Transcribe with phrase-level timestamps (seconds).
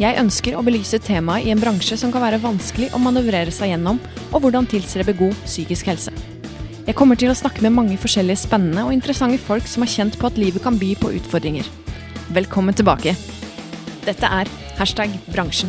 [0.00, 3.74] Jeg ønsker å belyse temaet i en bransje som kan være vanskelig å manøvrere seg
[3.74, 3.98] gjennom,
[4.30, 6.14] og hvordan tilstrebe god psykisk helse.
[6.86, 10.16] Jeg kommer til å snakke med mange forskjellige spennende og interessante folk som har kjent
[10.16, 11.68] på at livet kan by på utfordringer.
[12.32, 13.12] Velkommen tilbake.
[14.08, 14.48] Dette er
[14.80, 15.68] hashtag bransjen.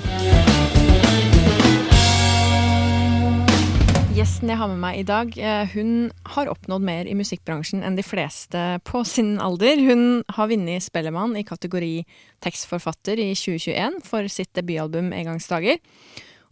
[4.22, 7.96] Gjesten jeg har med meg i dag, eh, hun har oppnådd mer i musikkbransjen enn
[7.98, 9.80] de fleste på sin alder.
[9.82, 12.04] Hun har vunnet Spellemann i kategori
[12.46, 15.80] tekstforfatter i 2021 for sitt debutalbum Engangsdager,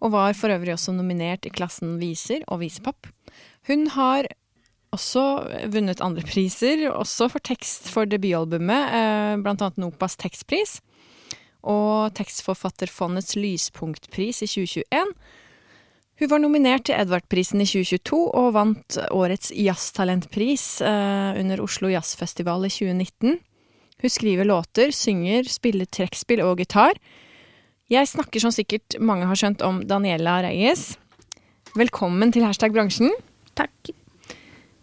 [0.01, 3.11] og var for øvrig også nominert i klassen viser og visepop.
[3.69, 4.25] Hun har
[4.89, 5.27] også
[5.69, 9.37] vunnet andre priser, også for tekst for debutalbumet, bl.a.
[9.45, 10.79] blant annet Nopas tekstpris
[11.61, 15.13] og Tekstforfatterfondets lyspunktpris i 2021.
[16.19, 22.67] Hun var nominert til Edvardprisen i 2022 og vant årets jazztalentpris eh, under Oslo Jazzfestival
[22.67, 23.37] i 2019.
[24.03, 26.99] Hun skriver låter, synger, spiller trekkspill og gitar.
[27.87, 30.97] Jeg snakker som sikkert mange har skjønt om Daniela Reyes.
[31.79, 33.15] Velkommen til Hashtag bransjen.
[33.55, 33.95] Takk.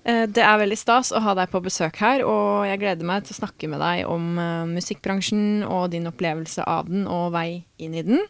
[0.09, 3.29] Eh, det er veldig stas å ha deg på besøk her, og jeg gleder meg
[3.29, 7.67] til å snakke med deg om uh, musikkbransjen og din opplevelse av den og vei
[7.77, 8.25] inn i den.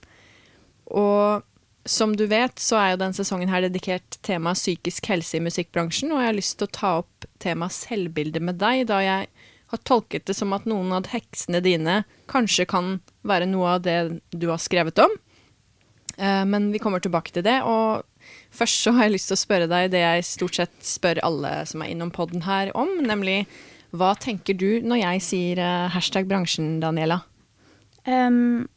[0.91, 1.47] Og
[1.87, 6.13] som du vet, så er jo den sesongen her dedikert temaet psykisk helse i musikkbransjen,
[6.13, 9.29] og jeg har lyst til å ta opp temaet selvbilde med deg, da jeg
[9.73, 13.99] har tolket det som at noen av heksene dine kanskje kan være noe av det
[14.31, 15.17] du har skrevet om.
[16.17, 18.07] Eh, men vi kommer tilbake til det, og
[18.55, 21.59] først så har jeg lyst til å spørre deg det jeg stort sett spør alle
[21.69, 23.45] som er innom poden her om, nemlig
[23.97, 27.23] hva tenker du når jeg sier eh, hashtag bransjen, Daniela?
[28.07, 28.69] Um,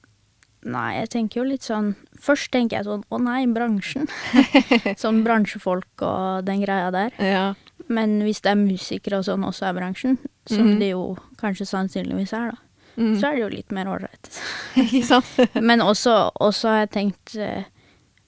[0.64, 4.10] nei, jeg tenker jo litt sånn Først tenker jeg sånn å nei, bransjen.
[5.04, 7.14] sånn bransjefolk og den greia der.
[7.24, 7.54] Ja.
[7.88, 10.80] Men hvis det er musikere og sånn også er bransjen, som Mhm.
[10.80, 12.58] det jo kanskje sannsynligvis er, da,
[13.00, 13.14] Mm.
[13.22, 14.30] så er det jo litt mer ålreit.
[14.76, 15.26] Ikke sant?
[15.64, 17.64] Men også, også har jeg tenkt eh,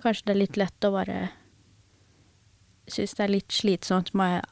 [0.01, 1.29] Kanskje det er litt lett å bare
[2.87, 4.45] Synes det er litt slitsomt med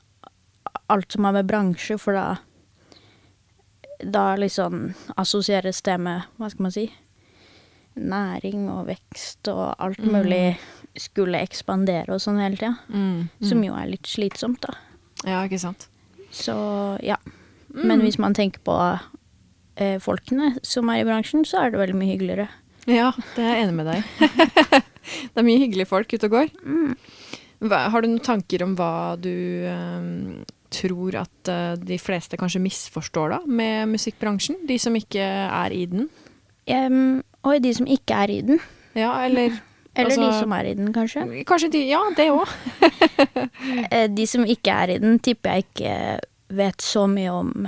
[0.89, 2.35] alt som har med bransje, for da
[4.03, 6.91] Da liksom assosieres det med Hva skal man si?
[7.99, 10.11] Næring og vekst og alt Mm.
[10.15, 10.57] mulig
[10.99, 12.77] skulle ekspandere og sånn hele tida.
[12.89, 13.29] Mm.
[13.45, 14.73] Som jo er litt slitsomt, da.
[15.25, 15.87] Ja, ikke sant.
[16.31, 16.55] Så
[17.03, 17.17] ja.
[17.73, 17.85] Mm.
[17.87, 18.75] Men hvis man tenker på
[19.77, 22.47] eh, folkene som er i bransjen, så er det veldig mye hyggeligere.
[22.89, 24.03] Ja, det er jeg enig med deg
[25.29, 26.49] Det er mye hyggelige folk ute og går.
[26.65, 26.95] Mm.
[27.69, 29.29] Hva, har du noen tanker om hva du
[29.67, 30.43] eh,
[30.73, 34.61] tror at eh, de fleste kanskje misforstår da, med musikkbransjen?
[34.69, 36.07] De som ikke er i den?
[36.69, 38.59] Em, og de som ikke er i den.
[38.95, 39.59] Ja, eller
[39.95, 41.43] Eller de Altså- som er i den, kanskje.
[41.45, 42.47] Kanskje de Ja, det òg.
[43.91, 46.19] Eh, De som ikke er i den, tipper jeg ikke
[46.55, 47.67] vet så mye om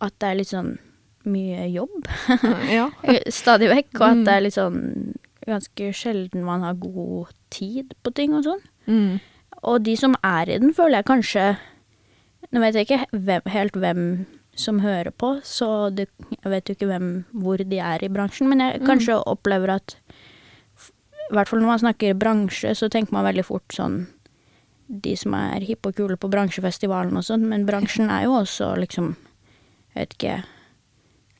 [0.00, 0.78] at det er litt sånn
[1.24, 2.06] mye jobb
[3.40, 4.24] stadig vekk, og at Mm.
[4.24, 5.14] det er litt sånn
[5.46, 8.60] ganske sjelden man har god tid på ting og sånn.
[8.86, 9.20] Mm.
[9.64, 11.56] Og de som er i den, føler jeg kanskje
[12.52, 16.74] Nå vet jeg ikke hvem, helt hvem som hører på, så det, jeg vet jo
[16.76, 18.86] ikke hvem, hvor de er i bransjen, men jeg Mm.
[18.86, 19.96] kanskje opplever at
[21.30, 24.06] I hvert fall når man snakker bransje, så tenker man veldig fort sånn
[24.90, 28.76] De som er hippe og kule på bransjefestivalen og sånn, men bransjen er jo også
[28.76, 29.16] liksom
[29.94, 30.44] Jeg vet ikke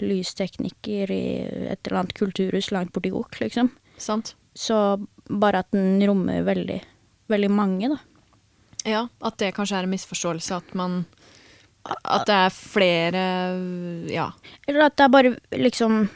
[0.02, 1.24] Lystekniker i
[1.70, 3.70] et eller annet kulturhus langt borti Gok, liksom.
[3.98, 4.34] Sant.
[4.54, 4.74] Så
[5.28, 6.80] bare at den rommer veldig,
[7.30, 7.98] veldig mange, da.
[8.88, 11.04] Ja, at det kanskje er en misforståelse at man
[11.84, 13.22] At det er flere
[14.12, 14.28] Ja.
[14.68, 16.08] Eller at det er bare liksom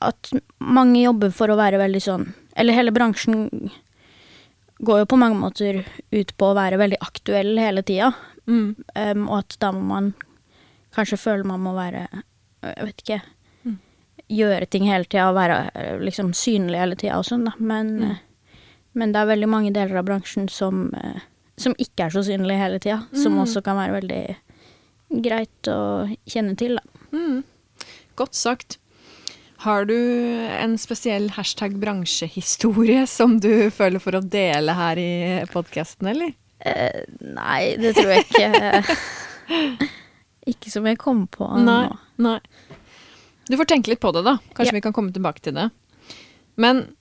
[0.00, 0.30] At
[0.62, 3.48] mange jobber for å være veldig sånn Eller hele bransjen
[4.78, 5.80] går jo på mange måter
[6.14, 8.12] ut på å være veldig aktuell hele tida.
[8.46, 8.76] Mm.
[8.94, 10.12] Um, og at da må man
[10.94, 12.04] kanskje føle man må være
[12.62, 13.18] Jeg vet ikke
[13.66, 13.74] Mm.
[14.30, 17.52] Gjøre ting hele tida og være liksom synlig hele tida og sånn, da.
[17.58, 18.10] Men, Mm.
[18.12, 18.16] eh,
[18.94, 21.18] men det er veldig mange deler av bransjen som, eh,
[21.58, 23.00] som ikke er så synlig hele tida.
[23.12, 23.42] Som Mm.
[23.44, 24.36] også kan være veldig
[25.24, 25.78] greit å
[26.28, 26.82] kjenne til, da.
[27.12, 27.42] Mm.
[28.16, 28.78] Godt sagt.
[29.64, 35.10] Har du en spesiell hashtag bransjehistorie som du føler for å dele her i
[35.50, 36.34] podkasten, eller?
[36.60, 38.98] Eh, nei, det tror jeg ikke.
[40.52, 41.98] ikke som jeg kom på Nei, nå.
[42.24, 42.38] nei.
[43.48, 44.36] Du får tenke litt på det, da.
[44.54, 44.76] Kanskje Ja.
[44.78, 45.70] vi kan komme tilbake til det.
[46.56, 46.94] Men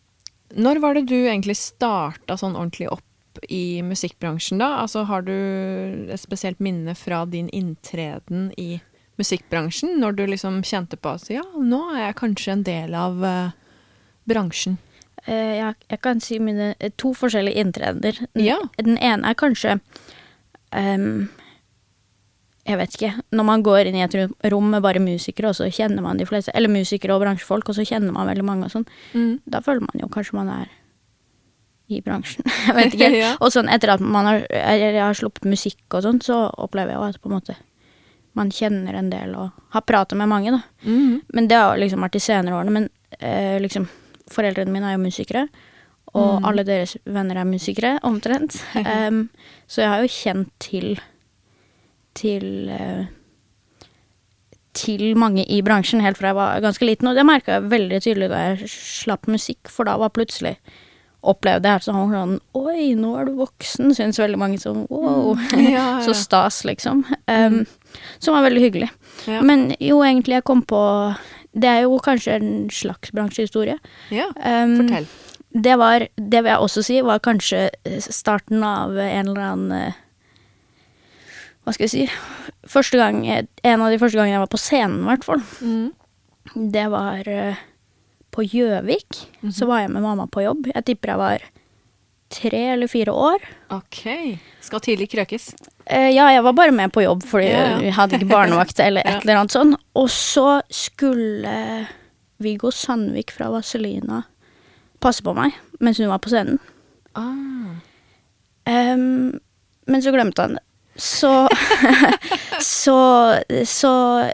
[0.56, 3.04] når var det du egentlig starta sånn ordentlig opp
[3.38, 4.82] opp i musikkbransjen, da?
[4.82, 8.80] Altså, har du et spesielt minne fra din inntreden i
[9.18, 13.24] musikkbransjen, når du liksom kjente på at ja, nå er jeg kanskje en del av
[13.24, 13.56] uh,
[14.30, 14.78] bransjen?
[15.28, 18.22] Uh, jeg, jeg, kan si mine to forskjellige inntredener.
[18.34, 18.62] Den, ja.
[18.78, 19.80] den ene er kanskje
[20.72, 21.28] um,
[22.68, 23.14] jeg vet ikke.
[23.32, 24.16] Når man går inn i et
[24.52, 27.78] rom med bare musikere, og så kjenner man de fleste Eller musikere og bransjefolk, og
[27.78, 28.88] så kjenner man veldig mange og sånn.
[29.14, 29.38] Mm.
[29.48, 30.74] Da føler man jo kanskje man er
[31.88, 32.44] i bransjen.
[33.24, 33.36] ja.
[33.40, 37.16] Og sånn etter at man har, jeg har sluppet musikk og sånn, så opplever jeg
[37.16, 37.56] at på en måte
[38.38, 40.60] man kjenner en del og har pratet med mange, da.
[40.86, 41.22] Mm.
[41.34, 42.74] Men det har liksom vært de senere årene.
[42.76, 42.90] Men
[43.20, 43.88] eh, liksom
[44.28, 45.46] Foreldrene mine er jo musikere.
[46.14, 46.46] Og Mm.
[46.50, 48.60] alle deres venner er musikere, omtrent.
[48.76, 49.30] um,
[49.68, 51.00] så jeg har jo kjent til
[52.18, 53.06] til uh,
[54.78, 58.02] til mange i bransjen helt fra jeg var ganske liten, og det merka jeg veldig
[58.04, 60.58] tydelig da jeg slapp musikk, for da var plutselig
[61.28, 65.36] opplevde jeg sånn, sånn Oi, nå er du voksen, syns veldig mange sånn wow.
[65.54, 65.86] Ja, ja.
[66.06, 67.04] Så stas, liksom.
[67.28, 67.62] Um,
[68.24, 68.90] som var veldig hyggelig.
[69.28, 69.42] Ja.
[69.46, 70.82] Men jo, egentlig, jeg kom på
[71.58, 73.78] Det er jo kanskje en slags bransjehistorie.
[74.14, 74.28] ja.
[74.38, 75.08] Um, Fortell.
[75.68, 79.72] det var, det vil jeg også si, var kanskje eh, starten av en eller annen
[79.72, 80.04] eh,
[81.64, 82.06] Hva skal jeg si
[82.68, 85.42] Første gang, En av de første gangene jeg var på scenen, i hvert fall.
[85.64, 85.92] Mm.
[86.74, 87.60] Det var eh,
[88.38, 89.24] på Gjøvik.
[89.50, 90.68] Så var jeg med mamma på jobb.
[90.70, 91.46] Jeg tipper jeg var
[92.38, 93.44] tre eller fire år.
[93.74, 94.02] OK.
[94.62, 95.50] Skal tidlig krøkes.
[95.88, 97.78] Eh, ja, jeg var bare med på jobb fordi Ja, ja.
[97.82, 99.20] vi hadde ikke barnevakt eller et Ja.
[99.24, 99.74] eller annet sånn.
[99.96, 101.88] Og så skulle
[102.44, 104.26] Viggo Sandvik fra Vazelina
[105.02, 106.60] passe på meg mens hun var på scenen.
[107.16, 107.80] Ah.
[108.68, 109.40] Um,
[109.88, 110.64] men så glemte han det.
[111.00, 111.30] Så,
[112.66, 112.98] så
[113.70, 113.92] Så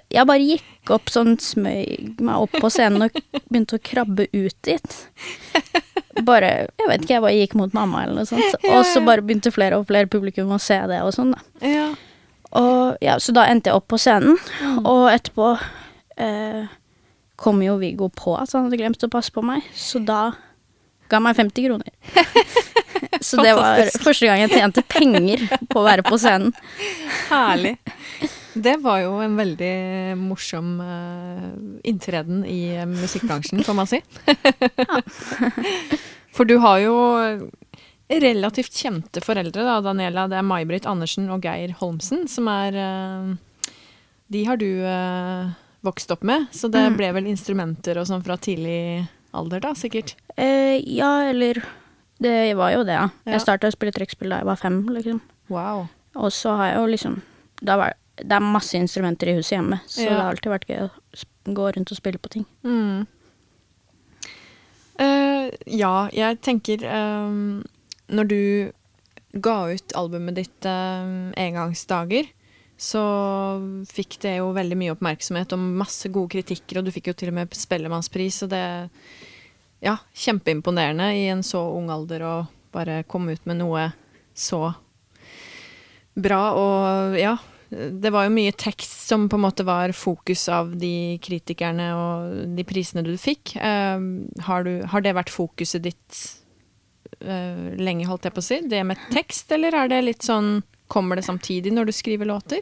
[0.09, 4.55] jeg bare gikk opp sånn, smøg meg opp på scenen og begynte å krabbe ut
[4.67, 4.97] dit.
[6.27, 6.49] Bare
[6.79, 8.57] Jeg vet ikke, jeg bare gikk mot mamma eller noe sånt.
[8.69, 11.69] Og så bare begynte flere og flere publikum å se det og sånn, da.
[11.69, 11.87] Ja.
[12.53, 14.37] Og ja, så da endte jeg opp på scenen,
[14.85, 15.55] og etterpå
[16.21, 16.69] eh,
[17.41, 20.35] kom jo Viggo på at han hadde glemt å passe på meg, så da
[21.09, 21.89] ga han meg 50 kroner.
[23.27, 26.53] så det var første gang jeg tjente penger på å være på scenen.
[27.31, 27.75] Herlig.
[28.53, 29.73] Det var jo en veldig
[30.19, 31.47] morsom eh,
[31.89, 33.99] inntreden i eh, musikkbransjen, får man si.
[36.33, 36.93] For du har jo
[38.13, 40.27] relativt kjente foreldre, da, Daniela.
[40.29, 43.33] Det er May-Britt Andersen og Geir Holmsen som er eh,
[44.33, 45.51] De har du eh,
[45.85, 46.97] vokst opp med, så det Mm.
[46.97, 50.15] ble vel instrumenter og sånn fra tidlig alder, da, sikkert?
[50.37, 51.59] Eh, ja, eller
[52.23, 53.09] Det var jo det, ja.
[53.25, 53.33] Ja.
[53.33, 55.19] Jeg starta å spille trekkspill da jeg var fem, liksom.
[55.51, 55.87] Wow.
[56.15, 57.21] Og så har jeg jo liksom
[57.63, 60.09] da var, Det er masse instrumenter i huset hjemme, så Ja.
[60.09, 62.45] det har alltid vært gøy å gå rundt og spille på ting.
[62.63, 63.07] Mm.
[65.01, 67.63] Uh, ja, jeg tenker um,
[68.13, 68.71] Når du
[69.41, 72.27] ga ut albumet ditt ehm, Engangsdager,
[72.77, 73.01] så
[73.89, 77.31] fikk det jo veldig mye oppmerksomhet og masse gode kritikker, og du fikk jo til
[77.31, 78.63] og med Spellemannspris, og det
[79.83, 82.35] Ja, kjempeimponerende i en så ung alder å
[82.71, 83.89] bare komme ut med noe
[84.37, 84.75] så
[86.13, 87.33] bra, og ja.
[87.73, 92.55] Det var jo mye tekst som på en måte var fokus av de kritikerne og
[92.57, 93.55] de prisene du fikk.
[93.57, 96.19] Uh, har, du, har det vært fokuset ditt
[97.23, 98.59] uh, lenge, holdt jeg på å si?
[98.69, 100.61] Det med tekst, eller er det litt sånn
[100.93, 102.59] Kommer det samtidig når du skriver låter?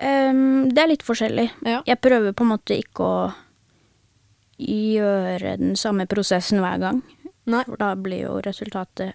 [0.00, 1.44] Um, det er litt forskjellig.
[1.68, 1.82] Ja.
[1.86, 3.18] Jeg prøver på en måte ikke å
[4.58, 7.02] gjøre den samme prosessen hver gang.
[7.50, 7.62] Nei.
[7.68, 9.14] For da blir jo resultatet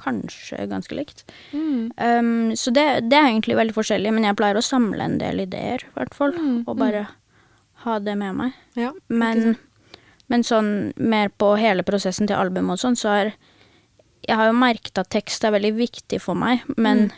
[0.00, 1.24] kanskje ganske likt.
[1.52, 1.90] Mm.
[1.96, 5.44] Um, så det, det er egentlig veldig forskjellig, men jeg pleier å samle en del
[5.46, 6.34] ideer, i hvert fall.
[6.36, 7.06] Mm, Og bare
[7.86, 8.56] ha det med meg.
[8.78, 8.92] Ja.
[9.08, 9.56] Men,
[10.32, 13.34] men sånn mer på hele prosessen til albumet og sånn, så er
[14.26, 17.10] Jeg har jo merket at tekst er veldig viktig for meg, men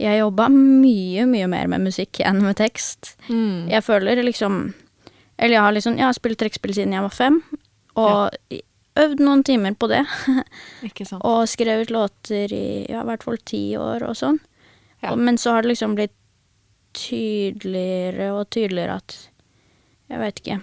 [0.00, 3.14] jeg jobba mye, mye mer med musikk enn med tekst.
[3.28, 3.68] Mm.
[3.70, 4.74] Jeg føler liksom
[5.38, 7.40] Eller jeg har liksom Jeg har spilt trekkspill siden jeg var fem,
[7.96, 8.30] og
[8.98, 10.02] øvd noen timer på det.
[10.88, 11.24] Ikke sant.
[11.26, 14.40] Og skrevet låter i ja, i hvert fall ti år og sånn.
[15.00, 15.12] Ja.
[15.12, 16.16] Og, men så har det liksom blitt
[16.96, 19.18] tydeligere og tydeligere at
[20.10, 20.56] Jeg vet ikke.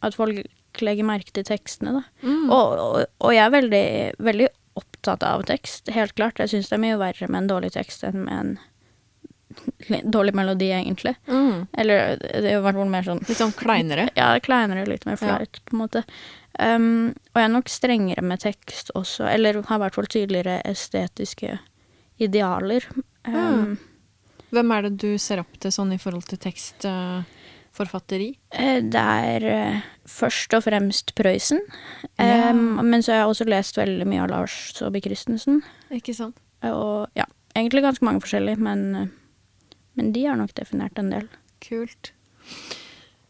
[0.00, 2.02] At folk legger merke til tekstene, da.
[2.22, 2.46] Mm.
[2.48, 3.88] Og, og, og jeg er veldig,
[4.24, 4.46] veldig
[4.78, 6.38] opptatt av tekst, helt klart.
[6.40, 8.54] Jeg syns det er mye verre med en dårlig tekst enn med en
[10.04, 11.14] dårlig melodi, egentlig.
[11.28, 11.66] Mm.
[11.78, 14.08] Eller det har vært mer sånn Litt sånn kleinere.
[14.16, 15.36] ja, kleinere, litt mer Ja.
[15.38, 16.04] flaut, på en måte.
[16.58, 20.60] Um, og jeg er nok strengere med tekst også, eller har i hvert fall tydeligere
[20.64, 21.58] estetiske
[22.18, 22.82] idealer.
[23.24, 23.78] Um,
[24.50, 28.30] Hvem er det du ser opp til sånn i forhold til tekstforfatteri?
[28.58, 29.46] Uh, Det er
[29.76, 31.60] uh, først og fremst Prøysen,
[32.18, 32.50] Ja.
[32.50, 35.62] um, men så har jeg også lest veldig mye av Lars Saabye Christensen.
[35.92, 36.36] Ikke sant?
[36.64, 37.24] Og ja,
[37.54, 39.06] egentlig ganske mange forskjellige, men, eh,
[39.98, 41.26] men de har nok definert en del.
[41.64, 42.12] Kult.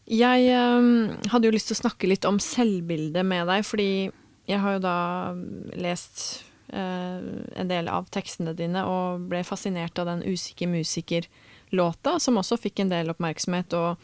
[0.09, 3.89] Jeg um, hadde jo lyst til å snakke litt om selvbildet med deg, fordi
[4.49, 4.99] jeg har jo da
[5.77, 6.23] lest
[6.73, 12.57] uh, en del av tekstene dine og ble fascinert av den Usikker musiker-låta, som også
[12.57, 13.75] fikk en del oppmerksomhet.
[13.77, 14.01] Og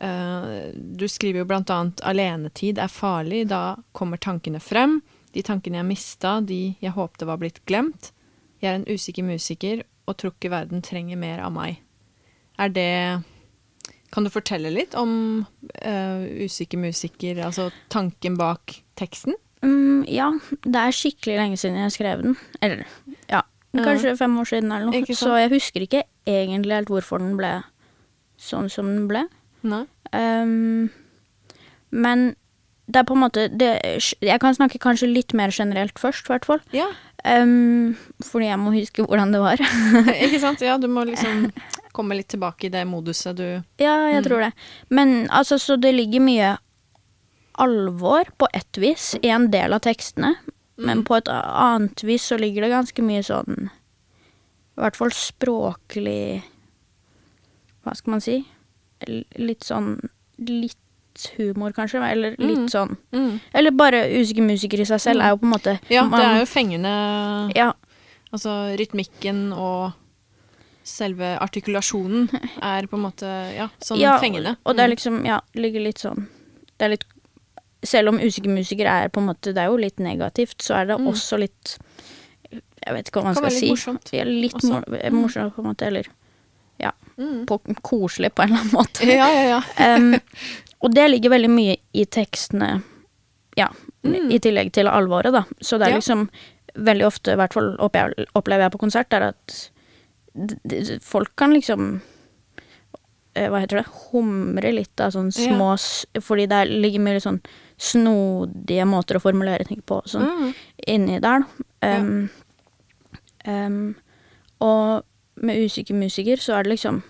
[0.00, 5.02] uh, du skriver jo blant annet 'Alenetid er farlig', da kommer tankene frem.
[5.36, 8.14] De tankene jeg mista, de jeg håpte var blitt glemt.
[8.64, 11.80] Jeg er en usikker musiker og tror ikke verden trenger mer av meg.
[12.58, 13.22] Er det
[14.14, 15.44] Kan du fortelle litt om
[15.84, 19.34] uh, usikker musiker, altså tanken bak teksten?
[19.66, 20.30] Mm, ja,
[20.64, 22.36] det er skikkelig lenge siden jeg skrev den.
[22.62, 22.86] Eller
[23.28, 23.42] ja,
[23.74, 25.16] kanskje fem år siden eller noe.
[25.16, 27.58] Så jeg husker ikke egentlig helt hvorfor den ble
[28.40, 29.26] sånn som den ble.
[30.14, 30.88] Ehm,
[31.90, 32.26] men
[32.86, 33.70] det er på en måte det,
[34.22, 36.60] Jeg kan snakke kanskje litt mer generelt først, i hvert fall.
[36.72, 36.86] Ja,
[37.26, 39.58] Ehm, fordi jeg må huske hvordan det var.
[40.24, 40.60] ikke sant?
[40.62, 41.48] Ja, du må liksom
[41.96, 43.46] komme litt tilbake i det moduset du
[43.82, 44.26] ja, jeg Mm.
[44.28, 44.52] tror det.
[44.90, 46.52] Men altså, så det ligger mye
[47.58, 50.34] alvor på ett vis i en del av tekstene.
[50.76, 51.04] Men Mm.
[51.08, 53.70] på et annet vis så ligger det ganske mye sånn
[54.76, 56.42] I hvert fall språklig
[57.82, 58.44] Hva skal man si?
[59.08, 59.94] Litt sånn
[60.38, 60.76] Litt
[61.38, 62.00] humor, kanskje?
[62.12, 62.68] Eller litt Mm.
[62.72, 63.40] sånn mm.
[63.54, 66.38] Eller bare usikker musiker i seg selv er jo på en måte Ja, det er
[66.40, 66.94] jo fengende
[67.56, 67.72] Ja,
[68.32, 69.92] Altså rytmikken og
[70.86, 72.28] selve artikulasjonen
[72.62, 74.56] er på en måte ja, sånn ja, fengende.
[74.64, 74.94] Og det er Mm.
[74.96, 76.26] liksom Ja, ligger litt sånn
[76.78, 77.04] Det er litt
[77.84, 80.86] Selv om usikker musiker er på en måte Det er jo litt negativt, så er
[80.86, 81.06] det Mm.
[81.12, 81.78] også litt
[82.86, 83.60] Jeg vet ikke hva man skal si.
[83.66, 84.12] litt morsomt.
[84.12, 85.86] Ja, litt mor eh, morsomt, på en måte.
[85.86, 86.04] Eller
[87.18, 87.46] Mm.
[87.46, 89.06] på, koselig, på en eller annen måte.
[89.08, 89.60] Ja, ja, ja.
[89.78, 90.20] Em,
[90.82, 92.82] og det ligger veldig mye i tekstene,
[93.56, 93.68] ja,
[94.04, 94.30] Mm.
[94.30, 95.44] i tillegg til alvoret, da.
[95.60, 95.96] Så det er Ja.
[95.96, 96.28] liksom
[96.76, 99.70] veldig ofte, i hvert fall opplever jeg på konsert, er at
[101.02, 102.00] folk kan liksom
[103.34, 103.86] eh, Hva heter det?
[104.12, 106.20] Humre litt av sånn små ja.
[106.20, 107.40] Fordi det ligger mye sånn
[107.78, 110.02] snodige måter å formulere ting på.
[110.06, 110.54] Sånn Mm.
[110.86, 111.44] inni der.
[111.82, 111.96] da.
[111.98, 112.30] Um,
[113.46, 113.94] um,
[114.60, 115.04] og
[115.36, 117.02] med usikker musiker så er det liksom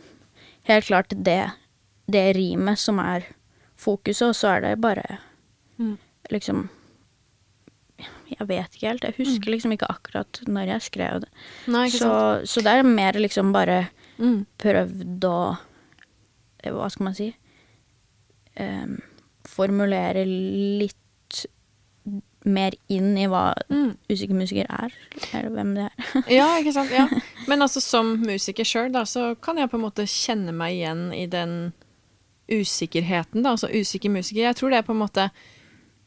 [0.64, 1.52] helt klart det,
[2.10, 3.24] det rimet som er
[3.86, 5.18] fokuset, og så er det bare
[5.78, 5.96] Mm.
[6.32, 6.68] liksom
[8.28, 9.04] Jeg vet ikke helt.
[9.06, 11.28] Jeg husker liksom ikke akkurat når jeg skrev det.
[11.70, 12.08] Nei, Så,
[12.44, 13.88] så det er mer liksom bare
[14.18, 14.46] Mm.
[14.58, 15.58] prøvd å
[16.64, 17.34] eh, Hva skal man si?
[18.58, 18.98] Um,
[19.44, 21.44] formulere litt
[22.46, 23.96] mer inn i hva Mm.
[24.08, 24.92] musiker er,
[25.34, 26.22] eller hvem det er.
[26.38, 26.90] Ja, ikke sant.
[26.90, 27.06] Ja.
[27.48, 31.12] Men altså som musiker sjøl, da, så kan jeg på en måte kjenne meg igjen
[31.14, 31.72] i den
[32.50, 33.54] usikkerheten, da.
[33.54, 34.44] Altså usikker musiker.
[34.46, 35.28] Jeg tror det er på en måte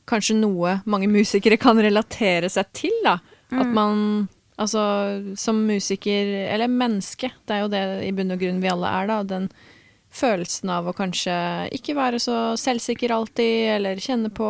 [0.10, 3.20] kanskje noe mange musikere kan relatere seg til, da.
[3.52, 4.28] At man
[4.60, 4.82] Altså
[5.40, 9.06] som musiker, eller menneske, det er jo det i bunn og grunn vi alle er,
[9.08, 9.22] da.
[9.24, 9.46] Den
[10.12, 11.32] følelsen av å kanskje
[11.78, 14.50] ikke være så selvsikker alltid, eller kjenne på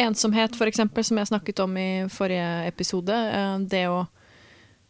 [0.00, 3.12] ensomhet, for eksempel, som jeg snakket om i forrige episode.
[3.12, 4.06] Eh, Det å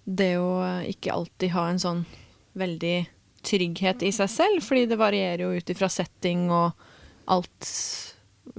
[0.07, 2.05] det å ikke alltid ha en sånn
[2.55, 3.07] veldig
[3.45, 6.73] trygghet i seg selv, fordi det varierer jo ut ifra setting og
[7.33, 7.69] alt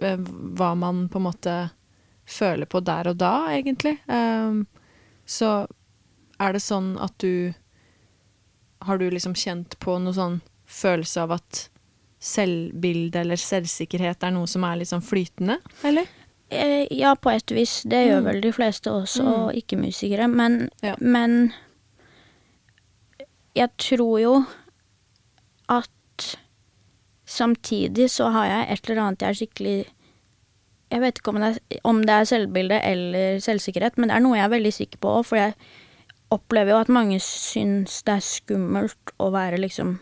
[0.02, 0.18] eh,
[0.58, 1.56] hva man på en måte
[2.26, 3.98] føler på der og da, egentlig.
[4.10, 4.64] Um,
[5.26, 5.68] så
[6.42, 7.54] er det sånn at du
[8.86, 11.70] Har du liksom kjent på noe sånn følelse av at
[12.22, 16.06] selvbilde eller selvsikkerhet er noe som er litt sånn flytende, eller?
[16.52, 17.82] Eh, Ja, på et vis.
[17.84, 18.26] Det gjør Mm.
[18.26, 19.56] vel de fleste også, Mm.
[19.62, 20.28] ikke-musikere.
[20.30, 20.96] Men, Ja.
[21.00, 21.54] men
[23.56, 24.34] jeg tror jo
[27.26, 29.78] samtidig så har jeg et eller annet jeg er skikkelig
[30.94, 34.24] Jeg vet ikke om det er, om det er selvbilde eller selvsikkerhet, men det er
[34.24, 35.56] noe jeg er veldig sikker på òg, for jeg
[36.32, 39.96] opplever jo at mange syns det er skummelt å være liksom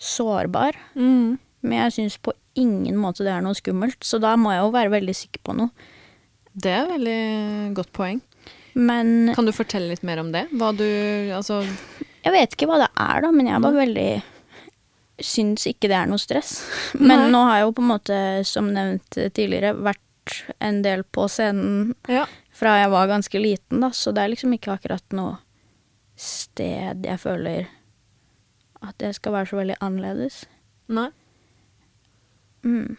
[0.00, 0.78] sårbar.
[0.96, 1.36] Mm.
[1.60, 4.72] Men jeg syns på ingen måte det er noe skummelt, så da må jeg jo
[4.74, 5.86] være veldig sikker på noe.
[6.56, 7.20] Det er et veldig
[7.76, 8.24] godt poeng.
[8.76, 10.46] Men Kan du fortelle litt mer om det?
[10.56, 10.84] Hva du
[11.36, 11.62] Altså
[12.26, 14.10] jeg vet ikke hva det er, da, men jeg bare veldig
[15.22, 16.58] Syns ikke det er noe stress.
[16.98, 17.30] Men Nei.
[17.32, 20.02] nå har jeg jo på en måte, som nevnt tidligere, vært
[20.60, 22.24] en del på scenen Ja.
[22.52, 25.36] fra jeg var ganske liten, da, så det er liksom ikke akkurat noe
[26.16, 27.66] sted jeg føler
[28.82, 30.44] at det skal være så veldig annerledes.
[30.88, 31.08] Nei.
[32.64, 32.96] Mm.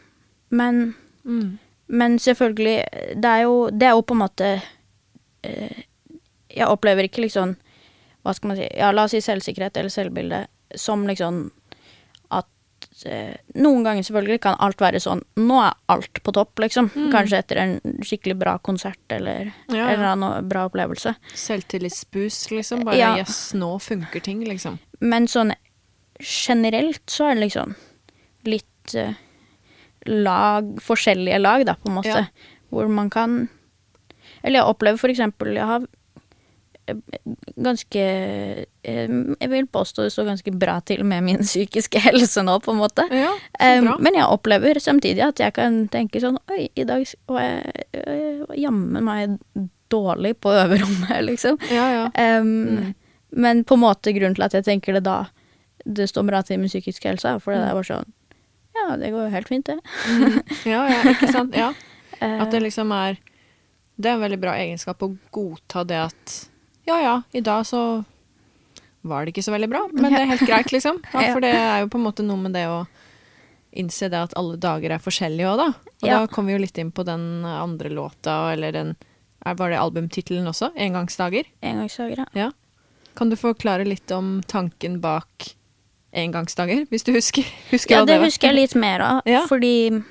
[0.50, 0.96] Men
[1.28, 1.58] Mm.
[1.88, 2.84] Men selvfølgelig,
[3.20, 4.62] det er jo, det er jo på en måte
[5.44, 5.82] eh,
[6.56, 7.58] Jeg opplever ikke liksom
[8.24, 10.40] Hva skal man si Ja, la oss si selvsikkerhet eller selvbilde
[10.80, 11.50] som liksom
[13.06, 16.88] Noen ganger selvfølgelig kan alt være sånn Nå er alt på topp, liksom.
[16.96, 17.12] Mm.
[17.14, 20.12] Kanskje etter en skikkelig bra konsert eller Ja, en eller ja.
[20.16, 21.16] annen bra opplevelse.
[21.36, 22.84] Selvtillitsboost, liksom.
[22.88, 23.16] Bare Ja.
[23.18, 24.80] 'yes, nå funker ting, liksom.
[25.00, 25.54] Men sånn
[26.20, 27.76] generelt så er det liksom
[28.46, 29.14] litt eh,
[30.06, 32.08] lag Forskjellige lag, da, på en måte.
[32.08, 32.26] Ja.
[32.72, 33.50] Hvor man kan
[34.44, 35.86] Eller jeg opplever for eksempel Jeg har
[37.56, 38.04] ganske
[38.84, 42.74] eh, Jeg vil påstå det står ganske bra til med min psykiske helse nå, på
[42.74, 43.08] en måte.
[43.12, 47.88] Ja, men jeg opplever samtidig at jeg kan tenke sånn Oi, i dag var jeg,
[47.94, 49.38] jeg jammen meg
[49.92, 51.60] dårlig på øverrommet, liksom.
[51.72, 52.40] Ja, ja.
[52.40, 52.94] Um, Mm.
[53.30, 55.26] Men på en måte grunnen til at jeg tenker det da
[55.86, 58.14] det står bra til med psykisk helse, for det er bare sånn
[58.78, 59.78] Ja, det går jo helt fint, det.
[60.08, 60.38] Mm.
[60.70, 61.56] Ja, ja, ikke sant.
[61.58, 61.72] Ja.
[62.20, 63.18] Eh, At det liksom er
[63.98, 66.38] Det er en veldig bra egenskap å godta det at
[66.88, 67.82] Ja ja, i dag så
[69.08, 71.02] var det ikke så veldig bra, men det er helt greit, liksom.
[71.14, 71.34] Ja, Ja.
[71.36, 72.86] for det er jo på en måte noe med det å
[73.78, 75.68] innse det at alle dager er forskjellige òg, da.
[76.02, 76.20] Og Ja.
[76.24, 78.96] da kom vi jo litt inn på den andre låta, eller den
[79.46, 80.74] Var det albumtittelen også?
[80.76, 81.46] 'Engangsdager'?
[81.64, 82.52] Engangsdager, ja.
[83.16, 85.54] Kan du forklare litt om tanken bak
[86.14, 87.46] 'Engangsdager', hvis du husker?
[87.72, 89.46] husker Ja, det, det husker jeg litt mer av, Ja.
[89.48, 90.04] fordi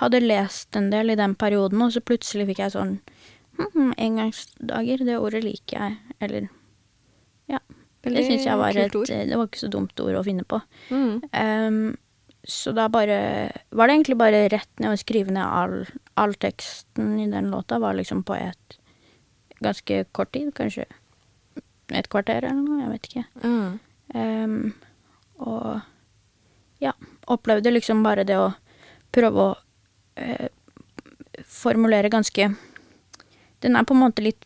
[0.00, 2.98] hadde lest en del i den perioden, og så plutselig fikk jeg sånn
[3.58, 6.16] hm, Engangsdager, det ordet liker jeg.
[6.20, 6.48] Eller
[7.48, 7.60] Ja.
[8.08, 9.08] Det syns jeg var et ord.
[9.10, 10.60] Det var ikke så dumt ord å finne på.
[10.94, 11.24] Mm.
[11.34, 11.96] Um,
[12.48, 15.82] så da bare Var det egentlig bare rett ned å skrive ned all,
[16.16, 18.78] all teksten i den låta, var liksom på et
[19.58, 20.86] ganske kort tid, kanskje
[21.90, 23.24] et kvarter eller noe, jeg vet ikke.
[23.42, 23.78] Mm.
[24.14, 24.74] Um,
[25.42, 25.80] og
[26.82, 26.92] ja,
[27.26, 28.52] opplevde liksom bare det å
[29.14, 29.50] prøve å
[30.20, 30.48] eh,
[31.48, 32.50] formulere ganske
[33.60, 34.44] Den er på en måte litt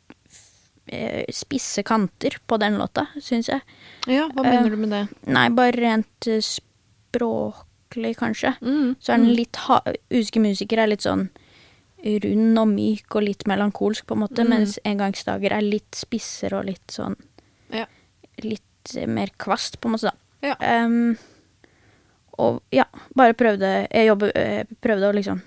[0.88, 3.60] eh, spisse kanter på den låta, syns jeg.
[4.08, 5.02] Ja, hva Eh, mener du med det?
[5.26, 8.54] Nei, bare rent eh, språklig, kanskje.
[8.62, 8.94] Mm.
[9.00, 11.28] Så er den litt ha Uske musikere er litt sånn
[12.02, 14.48] rund og myk og litt melankolsk, på en måte, Mm.
[14.50, 17.14] mens Engangsdager er litt spissere og litt sånn
[17.70, 17.84] Ja.
[18.42, 20.16] Litt eh, mer kvast, på en måte, da.
[20.42, 20.84] Ja.
[20.84, 21.16] Um,
[22.38, 22.84] og ja,
[23.14, 25.42] bare prøvde Jeg jobbe, eh, prøvde å liksom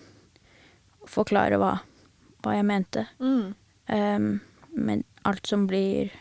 [1.07, 1.79] forklare hva,
[2.45, 3.05] hva jeg mente.
[3.19, 3.55] Mm.
[3.89, 4.29] Um,
[4.75, 6.13] men alt som blir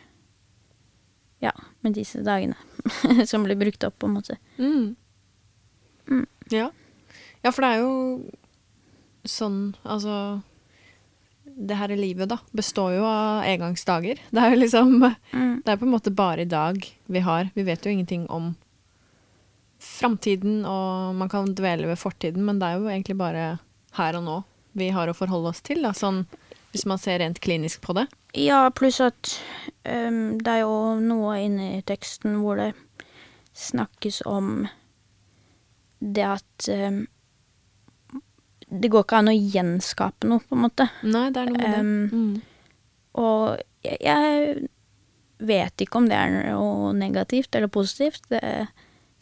[1.43, 1.53] Ja,
[1.85, 2.57] med disse dagene.
[3.31, 4.39] som blir brukt opp, på en måte.
[4.59, 4.95] Mm.
[6.09, 6.27] Mm.
[6.53, 6.71] Ja.
[7.43, 7.93] ja, for det er jo
[9.25, 10.43] sånn Altså
[11.49, 14.21] Det her livet, da, består jo av engangsdager.
[14.31, 14.99] Det er jo liksom
[15.33, 15.63] Mm.
[15.65, 17.49] Det er på en måte bare i dag vi har.
[17.55, 18.55] Vi vet jo ingenting om
[19.81, 23.45] framtiden, og man kan dvele ved fortiden, men det er jo egentlig bare
[23.99, 24.37] her og nå
[24.75, 26.25] vi har å forholde oss til, da, sånn
[26.75, 28.09] hvis man ser rent klinisk på det.
[28.35, 29.37] Ja, pluss at
[29.87, 32.73] um, det er jo noe inni teksten hvor det
[33.55, 34.67] snakkes om
[36.03, 37.05] det at um,
[38.75, 40.89] Det går ikke an å gjenskape noe, på en måte.
[41.07, 41.83] Nei, det er noe med det.
[42.19, 42.81] Mm.
[43.23, 48.27] Og jeg, jeg vet ikke om det er noe negativt eller positivt.
[48.33, 48.43] Det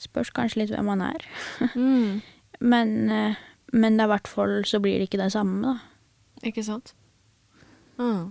[0.00, 1.26] spørs kanskje litt hvem man er.
[1.76, 2.22] Mm.
[2.72, 6.46] Men, eh, men i hvert fall så blir det ikke det samme, da.
[6.48, 6.94] Ikke sant?
[8.00, 8.30] Ah.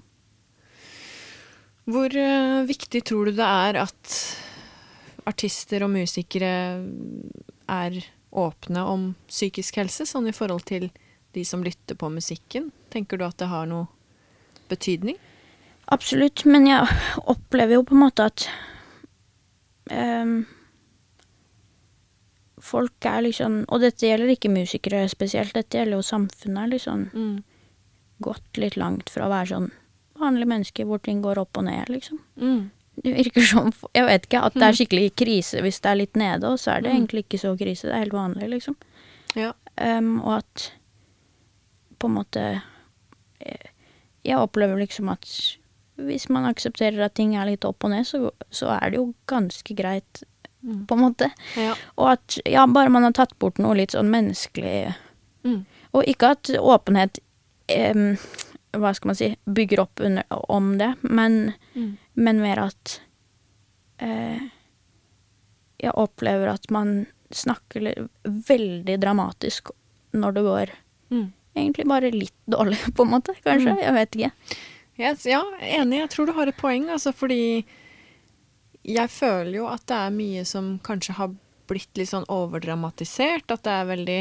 [1.92, 4.16] Hvor uh, viktig tror du det er at
[5.30, 6.52] artister og musikere
[7.72, 8.02] er
[8.32, 10.90] åpne om psykisk helse, sånn i forhold til
[11.36, 12.70] de som lytter på musikken?
[12.94, 13.90] Tenker du at det har noe
[14.72, 15.18] betydning?
[15.92, 16.88] Absolutt, men jeg
[17.28, 18.46] opplever jo på en måte at
[19.92, 20.44] ehm,
[22.62, 26.70] Folk er liksom Og dette gjelder ikke musikere spesielt, dette gjelder jo samfunnet.
[26.76, 27.44] liksom Mm.
[28.22, 29.72] Gått litt langt fra å være sånn
[30.22, 32.20] vanlig menneske hvor ting går opp og ned, liksom.
[32.38, 32.70] Mm.
[33.02, 36.16] Det virker som Jeg vet ikke, at det er skikkelig krise hvis det er litt
[36.16, 36.98] nede, og så er det Mm.
[37.00, 37.88] egentlig ikke så krise.
[37.90, 38.76] Det er helt vanlig, liksom.
[39.36, 39.54] Ja.
[39.80, 40.72] Um, og at
[42.00, 42.62] på en måte
[43.42, 43.68] eh,
[44.24, 45.26] Jeg opplever liksom at
[45.98, 49.14] hvis man aksepterer at ting er litt opp og ned, så, så er det jo
[49.28, 50.24] ganske greit,
[50.64, 50.86] Mm.
[50.88, 51.32] på en måte.
[51.58, 51.74] ja.
[51.98, 54.94] Og at ja, bare man har tatt bort noe litt sånn menneskelig
[55.44, 55.64] Mm.
[55.98, 57.18] Og ikke at åpenhet
[57.68, 58.16] eh,
[58.78, 61.98] Hva skal man si bygger opp under, om det, men, Mm.
[62.14, 63.02] men mer at
[64.00, 64.38] eh,
[65.82, 69.72] Jeg opplever at man snakker veldig dramatisk
[70.14, 70.70] når det går
[71.12, 71.32] Mm.
[71.58, 73.34] egentlig bare litt dårlig, på en måte.
[73.44, 73.74] Kanskje.
[73.74, 73.82] Mm.
[73.82, 74.32] Jeg vet ikke.
[75.00, 76.00] Yes, ja, enig.
[76.04, 77.66] Jeg tror du har et poeng, altså, fordi
[78.84, 81.34] jeg føler jo at det er mye som kanskje har
[81.70, 83.52] blitt litt sånn overdramatisert.
[83.54, 84.20] At det er veldig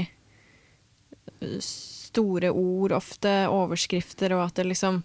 [1.41, 5.03] eh, store ord, ofte overskrifter, og at det liksom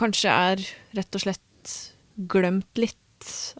[0.00, 0.62] kanskje er
[0.96, 1.72] rett og slett
[2.32, 2.98] glemt litt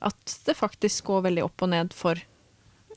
[0.03, 2.19] at det faktisk går veldig opp og ned for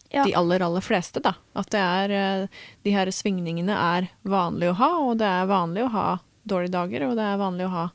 [0.10, 0.24] Ja.
[0.24, 1.34] de aller, aller fleste, da.
[1.54, 2.48] At det er eh,
[2.84, 6.06] De her svingningene er vanlig å ha, og det er vanlig å ha
[6.48, 7.86] dårlige dager, og det er vanlig å ha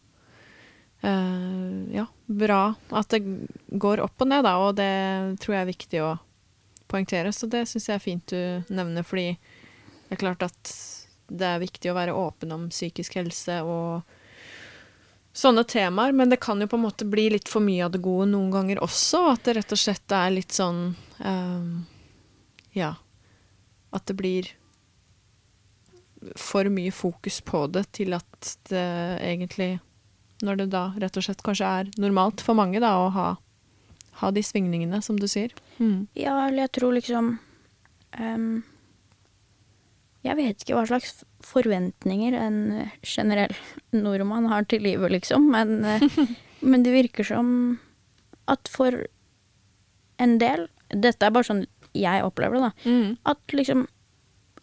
[1.00, 3.22] ja, bra At det
[3.72, 4.90] går opp og ned, da, og det
[5.40, 6.10] tror jeg er viktig å
[6.90, 7.32] poengtere.
[7.32, 10.72] Så det syns jeg er fint du nevner, fordi det er klart at
[11.30, 14.02] det er viktig å være åpen om psykisk helse og
[15.32, 18.02] sånne temaer, men det kan jo på en måte bli litt for mye av det
[18.02, 19.22] gode noen ganger også.
[19.34, 21.70] At det rett og slett er litt sånn eh,
[22.76, 22.96] Ja.
[23.90, 24.50] At det blir
[26.38, 28.90] for mye fokus på det til at det
[29.24, 29.78] egentlig
[30.46, 33.28] Når det da rett og slett kanskje er normalt for mange da å ha,
[34.22, 35.52] ha de svingningene, som du sier.
[35.78, 36.08] Mm.
[36.18, 37.34] Ja, eller jeg tror liksom
[38.18, 38.48] um,
[40.26, 42.58] Jeg vet ikke hva slags forventninger en
[43.00, 43.54] generell
[43.96, 46.04] nordmann har til livet, liksom, men, eh,
[46.60, 47.54] men det virker som
[48.50, 49.06] at for
[50.20, 52.90] en del Dette er bare sånn jeg opplever det, da.
[52.90, 53.16] Mm.
[53.30, 53.86] At liksom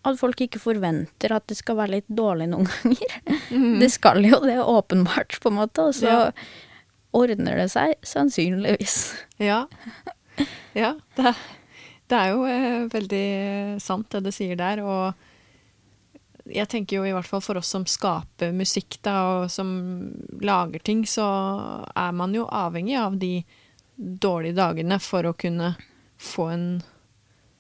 [0.08, 3.20] At folk ikke forventer at det skal være litt dårlig noen ganger.
[3.52, 3.78] Mm.
[3.82, 5.89] Det skal jo det, åpenbart, på en måte.
[5.89, 6.20] Og så Ja.
[7.17, 8.98] ordner det seg sannsynligvis.
[9.41, 9.65] Ja.
[10.78, 11.34] ja det,
[12.08, 13.26] det er jo eh, veldig
[13.84, 15.26] sant det du sier der, og
[16.48, 19.67] jeg tenker jo i hvert fall for oss som skaper musikk da, og som
[20.39, 21.26] lager ting, så
[21.91, 23.41] er man jo avhengig av de
[23.98, 25.74] dårlige dagene for å kunne
[26.22, 26.67] få en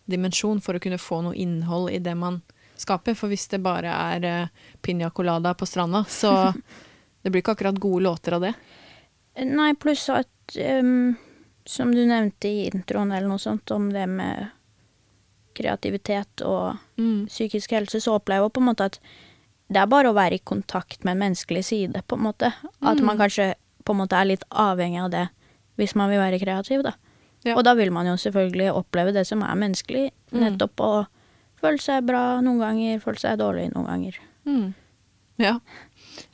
[0.07, 2.41] dimensjon, for å kunne få noe innhold i det man
[2.79, 3.15] skaper.
[3.17, 6.53] For hvis det bare er uh, piña colada på stranda, så
[7.21, 8.53] det blir ikke akkurat gode låter av det.
[9.45, 11.15] Nei, pluss at um,
[11.67, 14.47] Som du nevnte i introen eller noe sånt, om det med
[15.57, 17.27] kreativitet og Mm.
[17.27, 18.99] psykisk helse, så opplever jeg på en måte at
[19.69, 22.53] det er bare å være i kontakt med en menneskelig side, på en måte.
[22.81, 25.25] At man kanskje på en måte er litt avhengig av det
[25.77, 26.93] hvis man vil være kreativ, da.
[27.47, 27.55] Ja.
[27.57, 30.39] Og da vil man jo selvfølgelig oppleve det som er menneskelig, Mm.
[30.43, 30.91] nettopp å
[31.61, 34.17] føle seg bra noen ganger, føle seg dårlig noen ganger.
[34.45, 34.73] Mm.
[35.39, 35.53] Ja,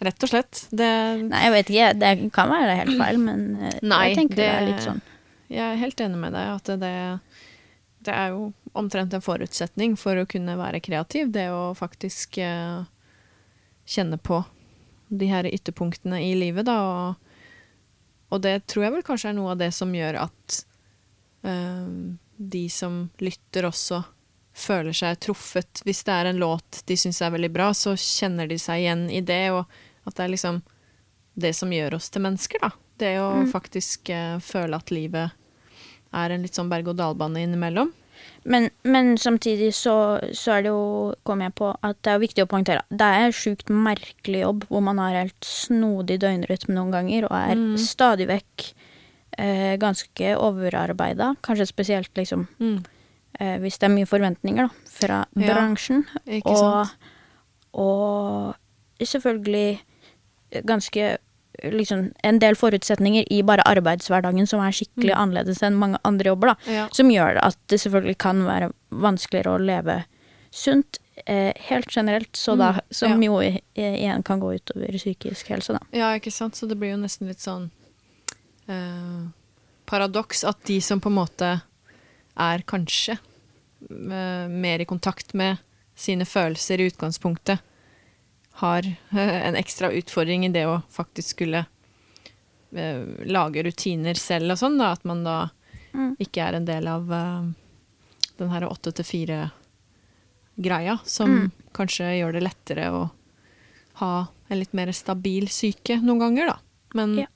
[0.01, 0.61] rett og slett.
[0.71, 0.87] Det,
[1.27, 4.45] Nei, jeg vet ikke, det kan være helt feil, men eh, Nei, jeg tenker det,
[4.47, 5.01] det- er litt sånn.
[5.49, 6.93] jeg er helt enig med deg at det,
[8.07, 12.83] det er jo omtrent en forutsetning for å kunne være kreativ, det å faktisk eh,
[13.85, 14.41] kjenne på
[15.13, 16.77] de her ytterpunktene i livet, da.
[16.81, 17.15] Og,
[18.33, 20.63] og det tror jeg vel kanskje er noe av det som gjør at
[21.43, 24.03] de som lytter også
[24.55, 25.81] føler seg truffet.
[25.85, 29.07] Hvis det er en låt de syns er veldig bra, så kjenner de seg igjen
[29.11, 29.65] i det, og
[30.05, 30.61] at det er liksom
[31.35, 32.69] det som gjør oss til mennesker, da.
[33.01, 33.47] Det å Mm.
[33.51, 35.31] faktisk uh, føle at livet
[36.13, 37.89] er en litt sånn berg-og-dal-bane innimellom.
[38.45, 42.43] Men, men samtidig så, så er det jo, kom jeg på, at det er viktig
[42.45, 42.83] å poengtere.
[42.93, 47.55] Det er sjukt merkelig jobb hvor man har helt snodig døgnrytme noen ganger, og er
[47.57, 47.77] Mm.
[47.81, 48.67] stadig vekk
[49.37, 51.35] eh, ganske overarbeida.
[51.43, 52.47] Kanskje spesielt liksom
[53.39, 56.05] eh, hvis det er mye forventninger da, fra Ja, bransjen.
[56.45, 56.87] Og,
[57.73, 58.55] og
[59.03, 59.79] selvfølgelig
[60.65, 61.17] ganske
[61.63, 65.21] liksom en del forutsetninger i bare arbeidshverdagen som er skikkelig Mm.
[65.21, 66.71] annerledes enn mange andre jobber, da.
[66.71, 66.87] Ja.
[66.91, 70.03] Som gjør at det selvfølgelig kan være vanskeligere å leve
[70.51, 73.29] sunt eh, helt generelt, så da, Mm, som ja.
[73.29, 73.39] jo
[73.75, 75.79] igjen kan gå utover psykisk helse, da.
[75.93, 76.55] ja, ikke sant.
[76.55, 77.69] Så det blir jo nesten litt sånn
[78.67, 79.27] eh,
[79.85, 81.61] paradoks at de som på en måte
[82.37, 83.17] er kanskje
[83.89, 85.57] eh, mer i kontakt med
[85.95, 87.59] sine følelser i utgangspunktet,
[88.63, 91.65] har eh, en ekstra utfordring i det å faktisk skulle
[92.73, 94.91] lage rutiner selv og sånn, da.
[94.95, 95.49] At man da
[95.93, 96.15] Mm.
[96.17, 97.43] ikke er en del av eh,
[98.39, 101.51] den her åtte til fire-greia, som Mm.
[101.71, 103.11] kanskje gjør det lettere å
[104.01, 106.57] ha en litt mer stabil syke noen ganger, da.
[106.95, 107.27] Men, Ja.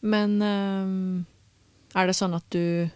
[0.00, 2.88] Men eh, er det sånn at du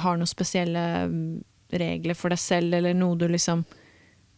[0.00, 3.64] har noen spesielle mm, regler for deg selv, eller noe du liksom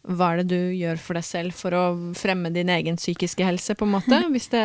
[0.05, 1.85] Hva er det du gjør for deg selv for å
[2.19, 4.21] fremme din egen psykiske helse, på en måte?
[4.35, 4.65] Hvis det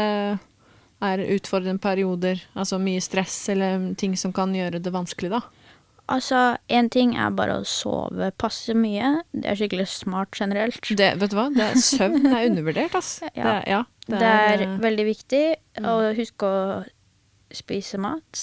[0.99, 5.45] er utfordrende perioder, altså mye stress eller ting som kan gjøre det vanskelig, da.
[6.09, 9.19] Altså, én ting er bare å sove passe mye.
[9.29, 10.81] Det er skikkelig smart generelt.
[10.81, 11.45] Det, vet du hva?
[11.53, 13.19] Det er, søvn er undervurdert, ass.
[13.37, 13.43] Ja.
[13.45, 15.43] Det, ja, Det er eh, veldig viktig
[15.79, 15.85] Mm.
[15.87, 16.63] å huske å
[17.55, 18.41] spise mat.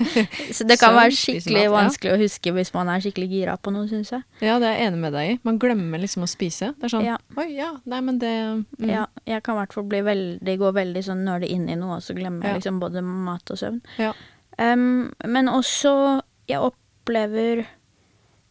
[0.56, 1.72] så det kan Søvn, være skikkelig mat, ja.
[1.74, 4.24] vanskelig å huske hvis man er skikkelig gira på noe, syns jeg.
[4.42, 5.36] Ja, det er jeg enig med deg i.
[5.46, 6.72] Man glemmer liksom å spise.
[6.78, 7.18] Det er sånn Ja.
[7.38, 8.32] Oi, ja, nei, men det
[8.80, 8.88] mm.
[8.88, 12.00] Ja, jeg kan i hvert fall bli veldig, gå veldig sånn nøle inn i noe,
[12.00, 12.54] og så glemmer Ja.
[12.56, 13.78] jeg liksom både mat og søvn.
[13.98, 14.12] Ja.
[14.58, 17.66] Em, men også, jeg opplever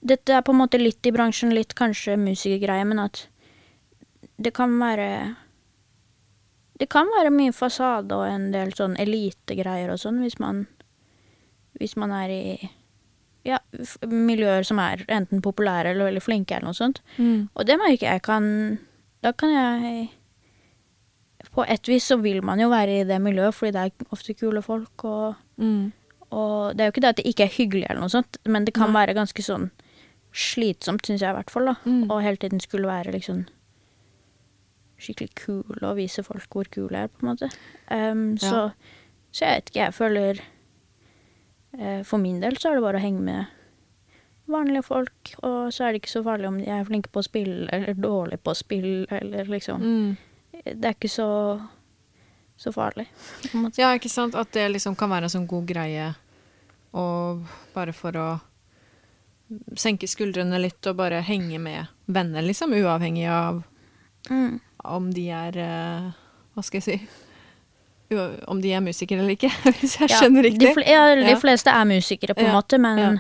[0.08, 3.26] Dette er på en måte litt i bransjen, litt kanskje musikergreie, men at
[4.40, 5.36] det kan være
[6.78, 10.66] Det kan være mye fasade og en del sånn elitegreier og sånn, hvis man
[11.80, 12.70] Hvis man er i
[13.46, 13.60] ja,
[14.10, 17.02] miljøer som er enten populære eller veldig flinke, eller noe sånt.
[17.18, 17.50] Mm.
[17.56, 18.80] Og det merker jeg kan
[19.24, 20.10] Da kan jeg
[21.54, 24.34] På et vis så vil man jo være i det miljøet, fordi det er ofte
[24.38, 25.92] kule folk, og, Mm.
[26.32, 28.66] og det er jo ikke det at det ikke er hyggelig, eller noe sånt, men
[28.66, 29.06] det kan Nei.
[29.06, 29.72] være ganske sånn
[30.34, 31.76] slitsomt, syns jeg i hvert fall, da.
[31.86, 32.12] Mm.
[32.12, 33.46] Og hele tiden skulle være liksom
[35.00, 37.50] skikkelig kul og vise folk hvor kul jeg er, på en måte.
[37.92, 38.50] Um, Ja.
[38.50, 38.62] så,
[39.32, 40.40] så jeg vet ikke, jeg føler
[41.80, 43.46] uh, For min del så er det bare å henge med
[44.48, 47.26] vanlige folk, og så er det ikke så farlig om de er flinke på å
[47.28, 50.16] spille eller dårlige på å spille, eller liksom Mm.
[50.66, 51.28] Det er ikke så
[52.58, 53.06] så farlig,
[53.44, 53.78] på en måte.
[53.78, 54.34] Ja, ikke sant?
[54.34, 56.08] At det liksom kan være en sånn god greie,
[56.98, 57.44] og
[57.76, 58.40] bare for å
[59.78, 63.64] senke skuldrene litt og bare henge med venner, liksom, uavhengig av
[64.30, 64.60] Mm.
[64.96, 66.12] Om de er eh,
[66.56, 66.98] Hva skal jeg si?
[68.48, 69.50] Om de er musikere eller ikke,
[69.82, 70.74] hvis jeg Ja, skjønner De, riktig.
[70.78, 71.40] fl ja, de Ja.
[71.42, 73.20] fleste er musikere, på en måte, men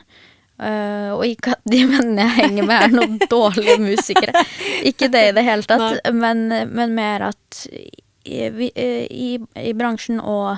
[0.61, 4.45] øh, Og ikke at de mennene jeg henger med, er noen dårlige musikere.
[4.87, 7.67] Ikke det i det hele tatt, men, men mer at
[8.27, 8.39] i,
[8.75, 9.27] eh, i,
[9.59, 10.57] i bransjen og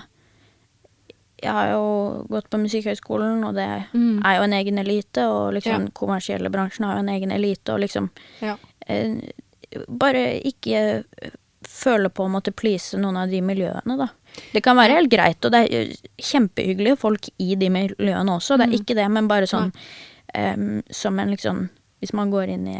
[1.41, 1.83] Jeg har jo
[2.27, 4.21] gått på Musikkhøgskolen, og det Mm.
[4.27, 5.91] er jo en egen elite, og liksom Ja.
[5.95, 8.09] kommersielle bransjen har jo en egen elite, og liksom
[8.41, 8.57] Ja.
[8.87, 9.15] eh,
[9.87, 11.03] Bare ikke
[11.69, 14.07] føle på å måtte please noen av de miljøene, da.
[14.53, 18.57] Det kan være helt greit, og det er eh, kjempehyggelige folk i de miljøene også,
[18.57, 18.77] det er Mm.
[18.79, 19.71] ikke det, men bare sånn
[20.37, 22.77] um, som en liksom Hvis man går inn i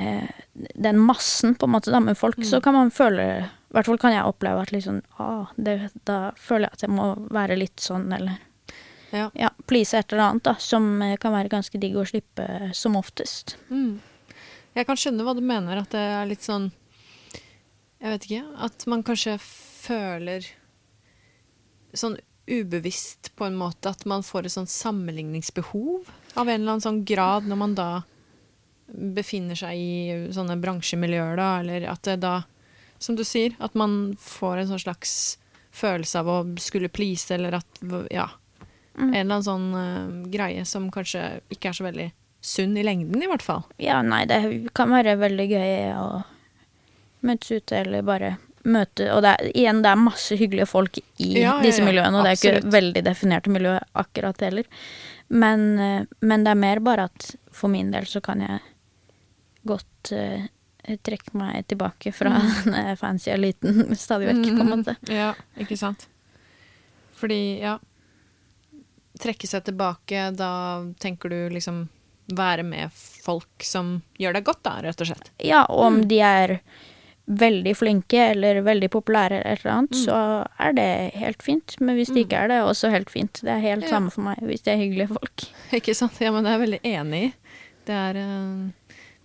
[0.00, 0.28] uh,
[0.74, 3.98] den massen, på en måte, da, med folk, så kan man føle I hvert fall
[3.98, 7.80] kan jeg oppleve at liksom ah, det, Da føler jeg at jeg må være litt
[7.82, 8.38] sånn, eller
[9.12, 9.28] Ja.
[9.38, 12.96] ja, please et eller annet, da, som eh, kan være ganske digg å slippe som
[12.98, 13.56] oftest.
[13.70, 14.00] Mm.
[14.74, 16.70] Jeg kan skjønne hva du mener, at det er litt sånn
[18.02, 18.44] Jeg vet ikke.
[18.66, 20.46] At man kanskje føler
[21.94, 22.18] sånn
[22.50, 27.04] ubevisst på en måte at man får et sånn sammenligningsbehov av en eller annen sånn
[27.08, 27.88] grad når man da
[28.92, 32.34] befinner seg i sånne bransjemiljøer, da, eller at det da,
[33.00, 35.14] som du sier, at man får en sånn slags
[35.74, 38.28] følelse av å skulle please, eller at Ja.
[38.94, 39.08] Mm.
[39.08, 42.12] En eller annen sånn uh, greie som kanskje ikke er så veldig
[42.44, 43.64] sunn i lengden, i hvert fall.
[43.80, 44.40] Ja, nei, det
[44.76, 46.08] kan være veldig gøy å
[47.24, 51.04] møtes ute, eller bare møte Og det er, igjen, det er masse hyggelige folk i
[51.18, 54.68] Ja, ja, disse ja, miljøene, og det er ikke veldig definerte miljø akkurat heller.
[55.28, 58.60] Men, eh, men det er mer bare at for min del så kan jeg
[59.68, 60.44] godt uh,
[61.04, 64.96] trekke meg tilbake fra den eh, fancy eliten stadig vekk, på en måte.
[65.02, 65.12] Mm.
[65.16, 65.30] Ja,
[65.60, 66.08] ikke sant.
[67.16, 67.78] Fordi, ja
[69.14, 70.48] Trekke seg tilbake, da
[70.98, 71.84] tenker du liksom
[72.32, 75.30] være med folk som gjør deg godt, da, rett og slett.
[75.44, 75.86] Ja, og Mm.
[76.02, 76.60] om de er
[77.28, 80.04] veldig flinke eller veldig populære eller et eller annet, Mm.
[80.04, 81.76] så er det helt fint.
[81.80, 83.32] Men hvis det ikke er det, også helt fint.
[83.40, 83.88] Det er helt Ja.
[83.90, 85.44] samme for meg hvis det er hyggelige folk.
[85.72, 86.20] Ikke sant?
[86.20, 87.34] Ja, men det er jeg veldig enig i.
[87.86, 88.70] Det er, eh,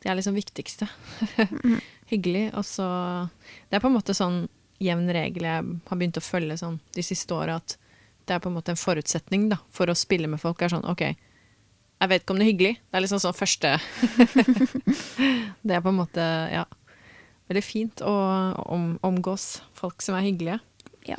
[0.02, 0.88] det er liksom viktigste.
[2.10, 2.54] Hyggelig.
[2.56, 3.30] Og så
[3.70, 4.48] Det er på en måte sånn
[4.82, 7.76] jevn regel jeg har begynt å følge sånn de siste åra, at
[8.26, 10.62] det er på en måte en forutsetning da, for å spille med folk.
[10.62, 11.16] er sånn, OK,
[12.00, 12.74] jeg vet ikke om det er hyggelig.
[12.80, 13.74] Det er liksom sånn første
[15.68, 16.64] Det er på en måte, ja
[17.50, 18.14] Veldig fint å
[18.70, 20.60] om, omgås folk som er hyggelige.
[21.08, 21.16] Ja.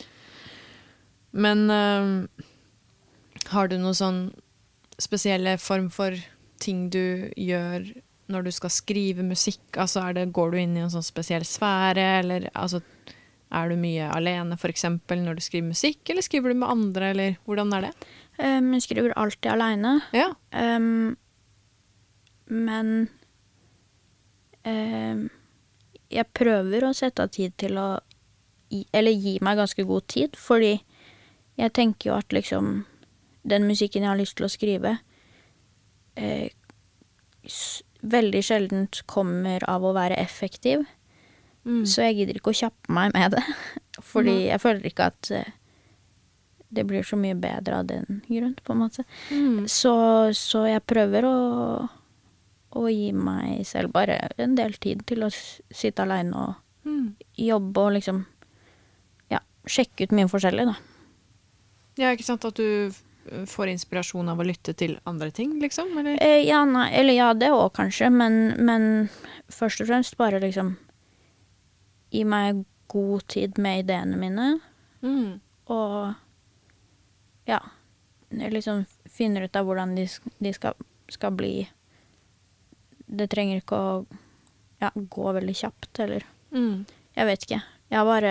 [1.34, 2.44] Men eh,
[3.50, 4.20] har du noen sånn
[5.02, 6.14] spesielle form for
[6.62, 7.88] ting du gjør
[8.30, 9.64] når du skal skrive musikk?
[9.74, 12.78] Altså det, går du inn i en sånn spesiell sfære, eller altså,
[13.50, 14.86] er du mye alene f.eks.
[15.10, 17.94] når du skriver musikk, eller skriver du med andre, eller hvordan er det?
[18.40, 19.98] Um, jeg skriver alltid aleine.
[20.16, 20.30] Ja.
[20.54, 21.16] Um,
[22.50, 23.10] men
[24.64, 25.26] um,
[26.10, 27.90] jeg prøver å sette av tid til å
[28.94, 30.76] Eller gi meg ganske god tid, fordi
[31.58, 32.84] jeg tenker jo at liksom
[33.42, 34.98] Den musikken jeg har lyst til å skrive,
[36.14, 36.50] eh,
[38.02, 40.84] veldig sjeldent kommer av å være effektiv.
[41.64, 41.86] Mm.
[41.88, 43.44] Så jeg gidder ikke å kjappe meg med det.
[44.12, 44.44] Fordi mm.
[44.50, 45.48] jeg føler ikke at eh,
[46.70, 49.04] det blir så mye bedre av den grunn, på en måte.
[49.30, 49.64] Mm.
[49.68, 49.92] Så,
[50.38, 51.36] så jeg prøver å,
[52.78, 57.10] å gi meg selv bare en del tid til å sitte aleine og Mm.
[57.36, 58.22] jobbe og liksom
[59.28, 60.74] Ja, sjekke ut mye forskjellig, da.
[62.00, 62.88] Ja, ikke sant at du
[63.46, 65.90] får inspirasjon av å lytte til andre ting, liksom?
[66.00, 66.16] Eller?
[66.24, 69.10] Eh, ja, nei, eller ja, det òg kanskje, men, men
[69.52, 70.76] først og fremst bare liksom
[72.10, 74.48] Gi meg god tid med ideene mine,
[75.04, 75.40] Mm.
[75.68, 76.14] og
[77.48, 77.60] ja
[78.30, 80.04] Liksom finner ut av hvordan de,
[80.38, 80.74] de skal,
[81.10, 81.64] skal bli.
[83.10, 83.94] Det trenger ikke å
[84.78, 86.84] ja, gå veldig kjapt, eller Mm.
[87.14, 87.58] Jeg vet ikke.
[87.90, 88.30] Jeg har bare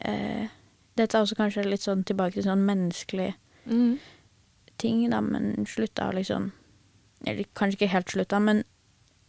[0.00, 0.48] eh,
[0.96, 3.34] Dette er også kanskje litt sånn tilbake til sånn menneskelig
[3.68, 3.98] Mm.
[4.76, 6.50] ting, da, men slutta liksom
[7.26, 8.64] Eller kanskje ikke helt slutta, men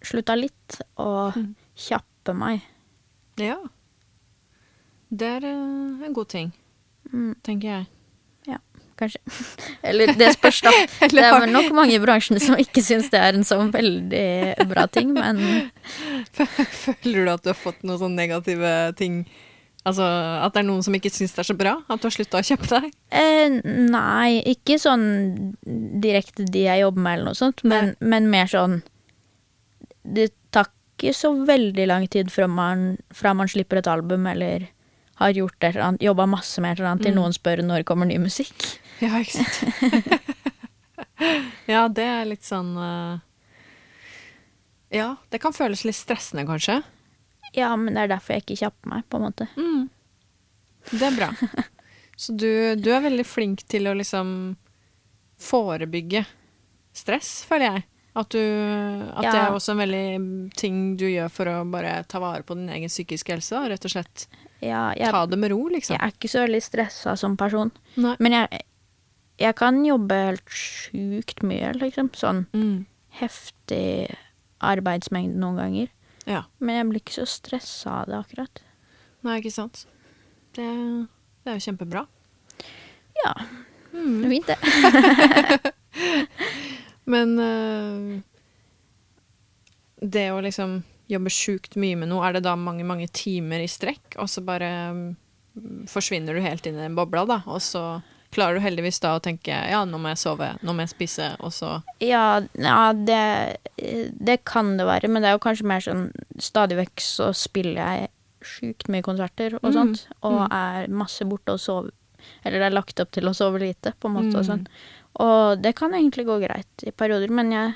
[0.01, 1.51] slutta litt å mm.
[1.75, 2.63] kjappe meg.
[3.37, 3.59] Ja.
[5.13, 6.51] Det er eh, en god ting,
[7.11, 7.87] Mm, tenker jeg.
[8.99, 9.19] Kanskje.
[9.89, 10.71] Eller det spørs, da.
[11.13, 14.67] Det er vel nok mange i bransjen som ikke syns det er en så veldig
[14.69, 15.41] bra ting, men
[16.33, 19.23] Føler du at du har fått noen sånne negative ting?
[19.83, 21.73] Altså at det er noen som ikke syns det er så bra?
[21.91, 22.85] At du har slutta å kjøpe deg?
[23.11, 25.03] eh, Nei, ikke sånn
[25.99, 28.77] direkte de jeg jobber med, eller noe sånt, men, men mer sånn
[30.03, 34.69] Det tar ikke så veldig lang tid fra man, fra man slipper et album eller
[35.19, 37.19] har gjort et eller annet, jobba masse med et eller annet, til Mm.
[37.19, 38.53] noen spør når kommer ny musikk.
[39.07, 39.57] Ja, ikke sant.
[41.67, 43.21] ja, det er litt sånn eh,
[44.99, 46.81] Ja, det kan føles litt stressende, kanskje.
[47.53, 49.47] Ja, men det er derfor jeg ikke kjapper meg, på en måte.
[49.57, 49.89] Mm.
[50.91, 51.29] Det er bra.
[52.15, 54.29] Så du, du er veldig flink til å liksom
[55.41, 56.23] forebygge
[56.95, 57.85] stress, føler jeg.
[58.13, 58.41] At, du,
[59.17, 62.53] at det er også en veldig ting du gjør for å bare ta vare på
[62.59, 63.57] din egen psykiske helse.
[63.71, 64.27] Rett og slett
[64.61, 65.97] Ja, jeg, ta det med ro, liksom.
[65.97, 67.73] jeg er ikke så veldig stressa som person.
[67.97, 68.13] Nei.
[68.21, 68.61] Men jeg,
[69.43, 72.09] jeg kan jobbe helt sjukt mye, liksom.
[72.15, 72.85] Sånn Mm.
[73.19, 74.15] heftig
[74.63, 75.89] arbeidsmengde noen ganger.
[76.25, 76.43] Ja.
[76.59, 78.61] Men jeg blir ikke så stressa av det, akkurat.
[79.23, 79.85] Nei, ikke sant.
[80.55, 80.63] Det,
[81.43, 82.05] det er jo kjempebra.
[83.25, 83.33] Ja,
[83.93, 84.23] Mm.
[84.29, 84.57] fint det.
[87.05, 88.21] Men øh,
[90.01, 90.79] det å liksom
[91.11, 94.41] jobbe sjukt mye med noe, er det da mange, mange timer i strekk, og så
[94.45, 97.83] bare øh, forsvinner du helt inn i den bobla, da, og så
[98.33, 101.29] klarer du heldigvis da å tenke ja, nå må jeg sove, nå må jeg spise,
[101.39, 101.69] og så
[102.03, 103.57] Ja, ja det,
[104.19, 106.07] det kan det være, men det er jo kanskje mer sånn
[106.41, 108.09] Stadig vekk så spiller jeg
[108.43, 110.55] sjukt mye konserter og Mm, sånt, og mm.
[110.57, 111.91] er masse borte og sover
[112.43, 114.49] Eller er lagt opp til å sove lite, på en måte, og Mm.
[114.49, 114.67] sånn.
[115.23, 117.73] Og det kan egentlig gå greit i perioder, men jeg,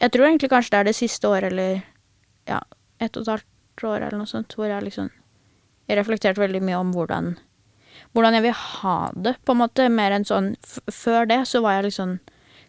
[0.00, 1.82] jeg tror egentlig kanskje det er det siste året, eller
[2.50, 2.58] ja,
[3.00, 5.10] ett og et halvt år eller noe sånt, hvor jeg liksom
[5.88, 7.32] Jeg reflekterte veldig mye om hvordan
[8.14, 9.88] hvordan jeg vil ha det, på en måte.
[9.90, 10.56] Mer enn sånn
[10.90, 12.18] Før det så var jeg liksom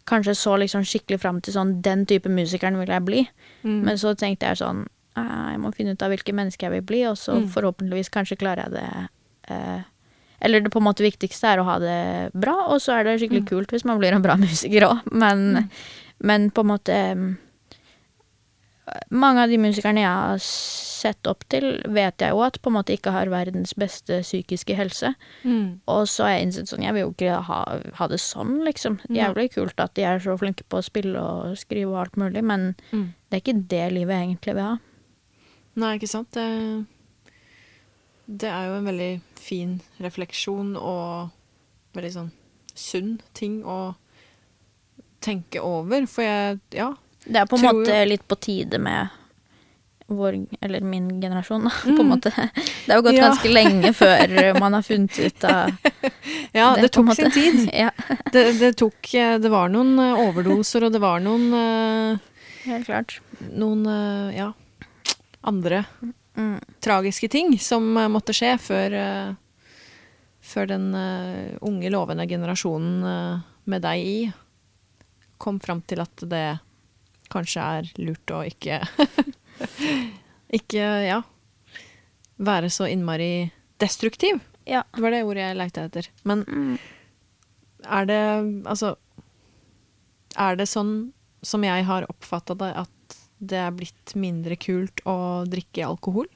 [0.06, 3.30] Kanskje så liksom skikkelig fram til sånn Den type musikeren vil jeg bli.
[3.64, 3.84] Mm.
[3.86, 6.82] Men så tenkte jeg sånn «Ah, Jeg må finne ut av hvilke mennesker jeg vil
[6.88, 7.48] bli, og så Mm.
[7.54, 9.10] forhåpentligvis kanskje klarer jeg det
[9.50, 9.82] eh,
[10.42, 13.20] Eller det på en måte viktigste er å ha det bra, og så er det
[13.22, 13.50] skikkelig Mm.
[13.50, 15.02] kult hvis man blir en bra musiker òg.
[15.12, 15.70] Men, Mm.
[16.22, 17.38] men på en måte
[19.12, 22.76] Mange av de musikerne jeg har sett opp til, vet jeg jo at på en
[22.76, 25.14] måte ikke har verdens beste psykiske helse.
[25.44, 25.80] Mm.
[25.88, 27.60] Og så har jeg innsett sånn, jeg vil jo ikke ha,
[27.98, 29.00] ha det sånn, liksom.
[29.10, 29.22] Nei.
[29.22, 32.44] Jævlig kult at de er så flinke på å spille og skrive og alt mulig,
[32.44, 33.14] men Mm.
[33.30, 34.78] det er ikke det livet jeg egentlig vil ha.
[35.82, 36.32] Nei, ikke sant.
[36.36, 36.86] Det,
[38.28, 41.32] det er jo en veldig fin refleksjon og
[41.96, 42.32] veldig sånn
[42.76, 43.96] sunn ting å
[45.22, 46.94] tenke over, for jeg Ja.
[47.26, 49.08] Det er på en måte jo- litt på tide med
[50.12, 52.10] vår, eller min generasjon, da, på en Mm.
[52.10, 52.32] måte.
[52.86, 53.30] Det har jo gått Ja.
[53.30, 55.70] ganske lenge før man har funnet ut av
[56.54, 57.70] Ja, det, det tok sin tid.
[57.74, 57.92] ja,
[58.32, 62.18] Det, det tok eh, Det var noen eh, overdoser, og det var noen eh,
[62.66, 63.20] helt klart.
[63.54, 64.52] Noen eh, ja,
[65.44, 65.86] andre
[66.38, 66.62] Mm.
[66.80, 69.34] tragiske ting som eh, måtte skje før eh,
[70.42, 74.34] Før den eh, unge, lovende generasjonen eh, med deg i
[75.38, 76.60] kom fram til at det
[77.32, 78.82] kanskje er lurt å ikke
[80.58, 81.22] Ikke, ja
[82.42, 84.40] Være så innmari destruktiv.
[84.66, 84.82] Ja.
[84.94, 86.08] Det var det ordet jeg lekte etter.
[86.28, 86.78] Men Mm.
[87.86, 88.20] er det
[88.70, 88.96] Altså
[90.38, 91.12] Er det sånn
[91.44, 95.16] som jeg har oppfatta det, at det er blitt mindre kult å
[95.50, 96.28] drikke alkohol?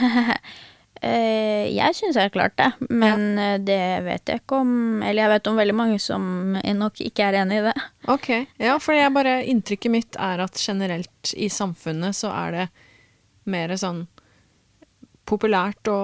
[1.04, 3.58] Eh, jeg syns helt klart det, men ja.
[3.60, 7.40] det vet jeg ikke om Eller jeg vet om veldig mange som nok ikke er
[7.42, 7.74] enig i det.
[8.14, 8.28] Ok,
[8.62, 12.66] ja, for jeg bare, inntrykket mitt er at generelt i samfunnet så er det
[13.50, 14.06] mer sånn
[15.28, 15.98] populært å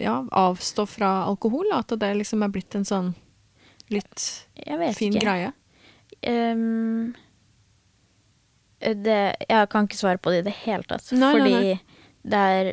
[0.00, 1.70] ja, avstå fra alkohol.
[1.74, 3.12] At det liksom er blitt en sånn
[3.92, 4.28] litt
[4.58, 5.26] Jeg fin ikke.
[5.26, 5.52] greie.
[6.22, 7.12] Um,
[8.82, 11.10] det, jeg kan ikke svare på det i det hele tatt.
[11.12, 11.98] Nei, nei, fordi nei.
[12.22, 12.72] det er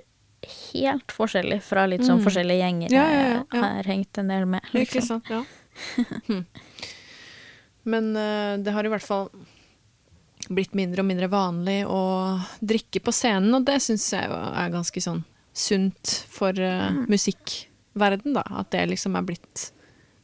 [0.73, 2.25] helt forskjellig fra litt sånn Mm.
[2.25, 4.61] forskjellige gjenger Ja, ja, ja, jeg har hengt en del med.
[4.73, 5.21] Ikke Liksom.
[5.21, 5.43] sant, ja.
[6.27, 6.45] Hm.
[7.83, 9.29] Men uh, det har i hvert fall
[10.49, 11.99] blitt mindre og mindre vanlig å
[12.61, 15.23] drikke på scenen, og det syns jeg er ganske sånn
[15.53, 17.05] sunt for uh, Mm.
[17.11, 18.43] musikkverden, da.
[18.61, 19.71] At det liksom er blitt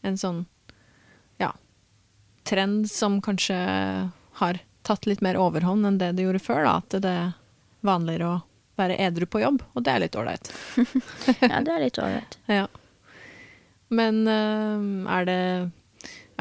[0.03, 0.45] en sånn
[1.39, 1.51] ja
[2.45, 3.57] trend som kanskje
[4.39, 6.75] har tatt litt mer overhånd enn det det gjorde før, da.
[6.77, 7.33] At det er
[7.85, 8.43] vanligere å
[8.79, 10.51] være edru på jobb, og det er litt ålreit.
[11.41, 12.37] Ja, det er litt ålreit.
[12.59, 12.65] Ja.
[13.95, 15.41] Men uh, er det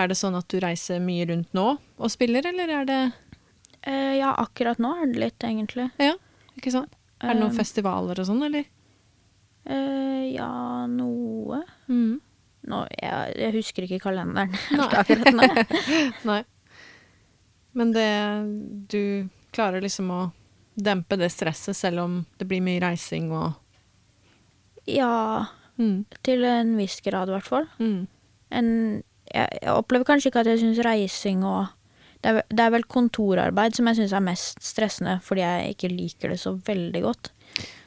[0.00, 3.00] Er det sånn at du reiser mye rundt nå og spiller, eller er det
[3.86, 5.90] uh, ja, akkurat nå er det litt, egentlig.
[6.00, 6.16] Ja,
[6.58, 6.96] ikke sant?
[7.22, 8.64] Er det noen Um, festivaler og sånn, eller?
[9.68, 10.48] Uh, ja,
[10.90, 11.60] noe.
[11.88, 12.18] Mm.
[12.68, 14.88] Nå, jeg, jeg husker ikke kalenderen Nei.
[14.98, 15.48] akkurat nå.
[16.28, 16.40] Nei.
[17.76, 18.08] Men det
[18.92, 19.00] Du
[19.54, 20.20] klarer liksom å
[20.74, 23.52] dempe det stresset selv om det blir mye reising og
[24.90, 25.46] Ja,
[25.80, 26.04] mm.
[26.26, 27.68] til en viss grad, i hvert fall.
[27.78, 28.02] Mm.
[28.52, 28.66] En,
[29.30, 31.70] jeg, jeg opplever kanskje ikke at jeg syns reising og
[32.24, 35.92] det er, det er vel kontorarbeid som jeg syns er mest stressende, fordi jeg ikke
[35.92, 37.32] liker det så veldig godt.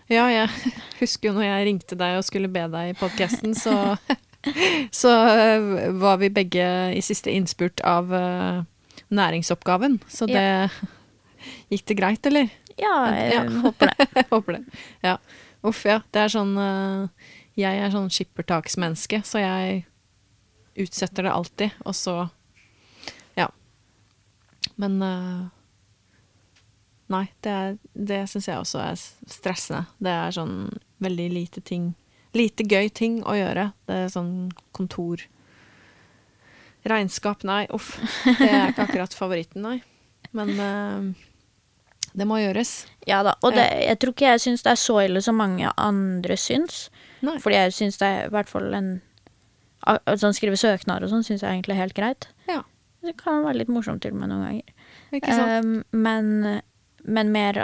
[0.10, 0.50] Ja, jeg
[1.02, 3.98] husker jo når jeg ringte deg og skulle be deg i podkasten, så
[4.92, 6.64] Så øh, var vi begge
[6.96, 8.64] i siste innspurt av øh,
[9.10, 10.00] næringsoppgaven.
[10.08, 10.70] Så det
[11.72, 12.48] Gikk det greit, eller?
[12.78, 13.44] Ja, jeg Ja.
[13.64, 14.26] håper det.
[14.32, 14.64] Håper det.
[15.04, 15.18] Ja.
[15.66, 16.00] Uff, ja.
[16.14, 17.08] Det er sånn øh,
[17.58, 19.86] Jeg er sånn skippertaksmenneske, så jeg
[20.78, 22.18] utsetter det alltid, og så
[23.38, 23.48] Ja.
[24.78, 25.46] Men øh,
[27.10, 28.96] Nei, det, er- det syns jeg også er
[29.32, 29.86] stressende.
[30.04, 30.58] Det er sånn
[31.00, 31.94] veldig lite ting
[32.36, 33.70] Lite gøy ting å gjøre.
[33.88, 35.24] Det er sånn kontor
[36.88, 37.96] Regnskap, nei, uff.
[38.38, 39.80] Det er ikke akkurat favoritten, nei.
[40.36, 41.08] Men øh,
[42.18, 42.72] det må gjøres.
[43.06, 43.36] Ja da.
[43.46, 46.88] Og det, jeg tror ikke jeg syns det er så ille som mange andre syns.
[47.26, 47.36] Nei.
[47.44, 48.96] Fordi jeg syns det er i hvert fall en
[49.88, 52.26] Sånn skrive søknader og sånn syns jeg egentlig er helt greit.
[52.50, 52.64] Ja,
[53.06, 54.74] Det kan være litt morsomt til og med noen ganger.
[55.16, 55.64] ikke sant?
[55.64, 56.62] Um, men,
[57.06, 57.60] men mer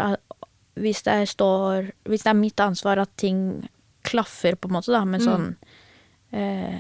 [0.80, 3.68] hvis det står Hvis det er mitt ansvar at ting
[4.08, 5.28] klaffer, på en måte, da, med Mm.
[5.28, 5.56] sånn
[6.34, 6.80] uh,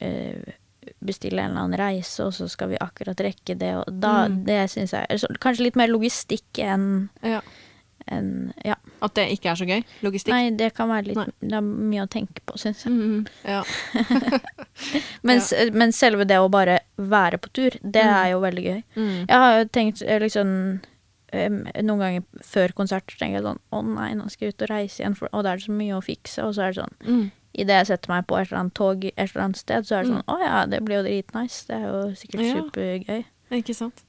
[0.00, 0.54] eh,
[1.04, 4.44] Bestille en eller annen reise, og så skal vi akkurat rekke det, og da Mm.
[4.46, 7.40] Det syns jeg er så, Kanskje litt mer logistikk enn Ja.
[8.08, 8.74] En, Ja.
[9.02, 9.84] At det ikke er så gøy?
[10.02, 10.32] Logistikk?
[10.32, 11.26] Nei, det kan være litt Nei.
[11.40, 12.92] Det er mye å tenke på, syns jeg.
[12.92, 13.62] Mm, ja.
[15.22, 18.14] Mens, men selve det å bare være på tur, det Mm.
[18.16, 18.82] er jo veldig gøy.
[18.96, 19.26] Mm.
[19.28, 20.80] Jeg har jo tenkt eh, liksom
[21.32, 24.98] Noen ganger før konsert tenker jeg sånn Å nei, nå skal jeg ut og reise
[24.98, 26.42] igjen, for, og da er det så mye å fikse.
[26.42, 27.30] Og så er det sånn Mm.
[27.54, 30.04] Idet jeg setter meg på et eller annet tog et eller annet sted, så er
[30.04, 30.20] det Mm.
[30.22, 31.66] sånn Å ja, det blir jo dritnice.
[31.66, 32.54] Det er jo sikkert Ja.
[32.62, 33.24] supergøy.
[33.50, 34.02] Ikke sant.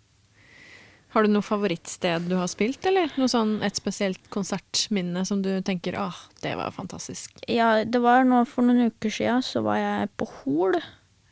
[1.11, 3.09] Har du noe favorittsted du har spilt, eller?
[3.17, 7.31] Noe sånn et spesielt konsertminne som du tenker ah, det var fantastisk.
[7.49, 10.79] Ja, det var nå for noen uker sia, så var jeg på Hol.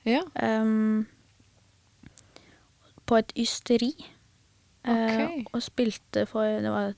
[0.03, 0.23] Ja.
[0.35, 1.07] Um,
[3.05, 3.93] på et ysteri.
[4.83, 5.41] Okay.
[5.43, 6.93] Uh, og spilte for Det var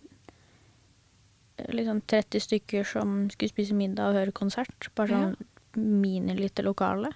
[1.70, 4.90] liksom 30 stykker som skulle spise middag og høre konsert.
[4.98, 5.36] Bare sånn
[5.74, 7.14] minilite lokale.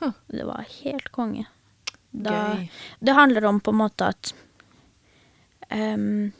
[0.00, 0.12] Huh.
[0.26, 1.46] Det var helt konge.
[2.10, 2.70] Da, Gøy.
[3.00, 4.32] det handler om på en måte at
[5.70, 6.32] um,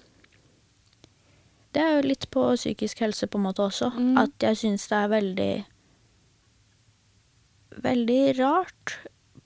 [1.71, 3.93] Det er jo litt på psykisk helse på en måte også.
[3.95, 4.17] Mm.
[4.19, 5.53] At jeg syns det er veldig
[7.81, 8.97] Veldig rart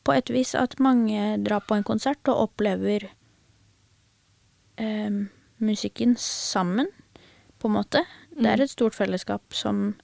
[0.04, 3.06] på et vis at mange drar på en konsert og opplever
[4.80, 5.28] um,
[5.64, 6.88] musikken sammen,
[7.64, 8.04] på en måte.
[8.36, 8.64] Det er Mm.
[8.66, 9.94] et stort fellesskap som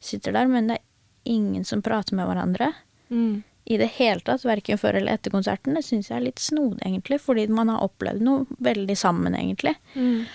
[0.00, 0.84] sitter der, men det er
[1.32, 2.72] ingen som prater med hverandre
[3.10, 3.42] Mm.
[3.66, 5.74] i det hele tatt, verken før eller etter konserten.
[5.74, 9.74] Det syns jeg er litt snodig, egentlig, fordi man har opplevd noe veldig sammen, egentlig.
[9.96, 10.26] Mm.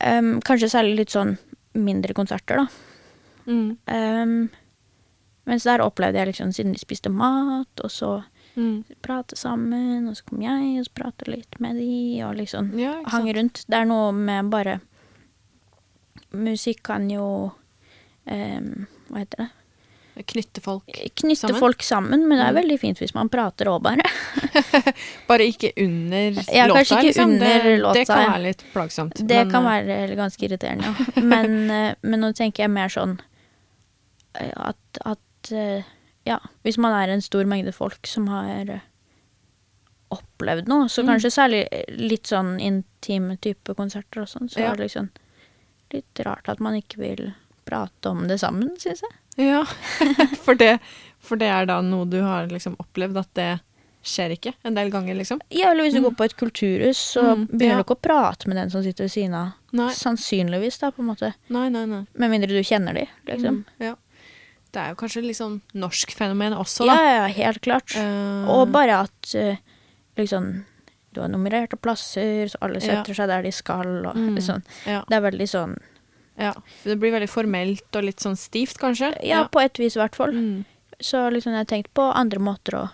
[0.00, 1.38] Um, kanskje særlig litt sånn
[1.74, 2.66] mindre konserter, da.
[3.46, 3.76] Mm.
[3.88, 4.50] Um,
[5.46, 8.24] mens der opplevde jeg liksom, siden de spiste mat, og så
[8.56, 8.84] Mm.
[9.02, 13.02] prate sammen, og så kom jeg og så prate litt med de, og liksom Ja,
[13.06, 13.64] hang rundt.
[13.68, 14.80] Det er noe med bare
[16.34, 17.52] Musikk kan jo
[18.26, 19.50] em, Hva heter det?
[20.30, 20.86] Knytte folk.
[21.18, 21.58] Knytte Sammen?
[21.58, 22.58] folk sammen, men det er Mm.
[22.62, 24.04] veldig fint hvis man prater òg, bare.
[25.28, 27.32] Bare ikke under Ja, låta, ikke liksom.
[27.32, 29.14] under det, låta, det kan være litt plagsomt.
[29.26, 31.22] Det men, kan eh, være ganske irriterende, ja.
[31.22, 33.16] Men, eh, men nå tenker jeg mer sånn
[34.38, 35.50] eh, at, at
[36.24, 38.70] Ja, hvis man er en stor mengde folk som har
[40.14, 41.08] opplevd noe, så Mm.
[41.10, 41.60] kanskje særlig
[41.98, 44.70] litt sånn intime type konserter og sånn, så Ja.
[44.72, 45.10] er det liksom
[45.94, 47.28] litt rart at man ikke vil
[47.64, 49.14] prate om det sammen, syns jeg.
[49.48, 49.62] Ja,
[50.44, 50.76] for det,
[51.24, 53.48] for det er da noe du har liksom opplevd at det
[54.04, 55.38] skjer ikke en del ganger, liksom?
[55.48, 56.10] Ja, eller hvis du Mm.
[56.10, 57.80] går på et kulturhus, så Mm, begynner ja.
[57.80, 59.54] du ikke å prate med den som sitter ved siden av.
[59.72, 61.30] Nei, Sannsynligvis, da, på en måte.
[61.48, 61.86] nei, nei.
[61.88, 62.02] nei.
[62.20, 63.62] Med mindre du kjenner de, liksom.
[63.64, 63.94] Mm, ja.
[64.74, 66.94] Det er jo kanskje litt sånn norsk fenomen også, da.
[67.00, 67.94] ja, ja, helt klart.
[67.96, 68.44] Uh...
[68.50, 69.56] Og bare at eh,
[70.18, 70.64] liksom
[71.14, 72.86] Du har nummererte plasser, så alle Ja.
[73.02, 74.36] setter seg der de skal, og Mm.
[74.42, 74.62] sånn.
[74.86, 75.76] ja, Det er veldig sånn
[76.36, 76.52] ja.
[76.82, 79.12] Det blir veldig formelt og litt sånn stivt, kanskje?
[79.22, 80.32] Ja, på et vis i hvert fall.
[80.32, 80.64] Mm.
[81.00, 82.90] Så liksom jeg har tenkt på andre måter å,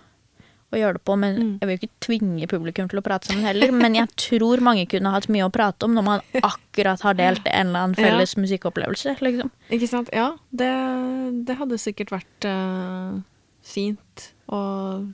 [0.73, 1.59] å gjøre det på, men Mm.
[1.61, 3.73] jeg vil jo ikke tvinge publikum til å prate sammen heller.
[3.73, 7.41] Men jeg tror mange kunne hatt mye å prate om når man akkurat har delt
[7.47, 8.05] en eller annen Ja.
[8.11, 9.51] felles musikkopplevelse, liksom.
[9.71, 10.11] Ikke sant?
[10.13, 13.21] Ja, det, det hadde sikkert vært uh,
[13.63, 15.13] fint å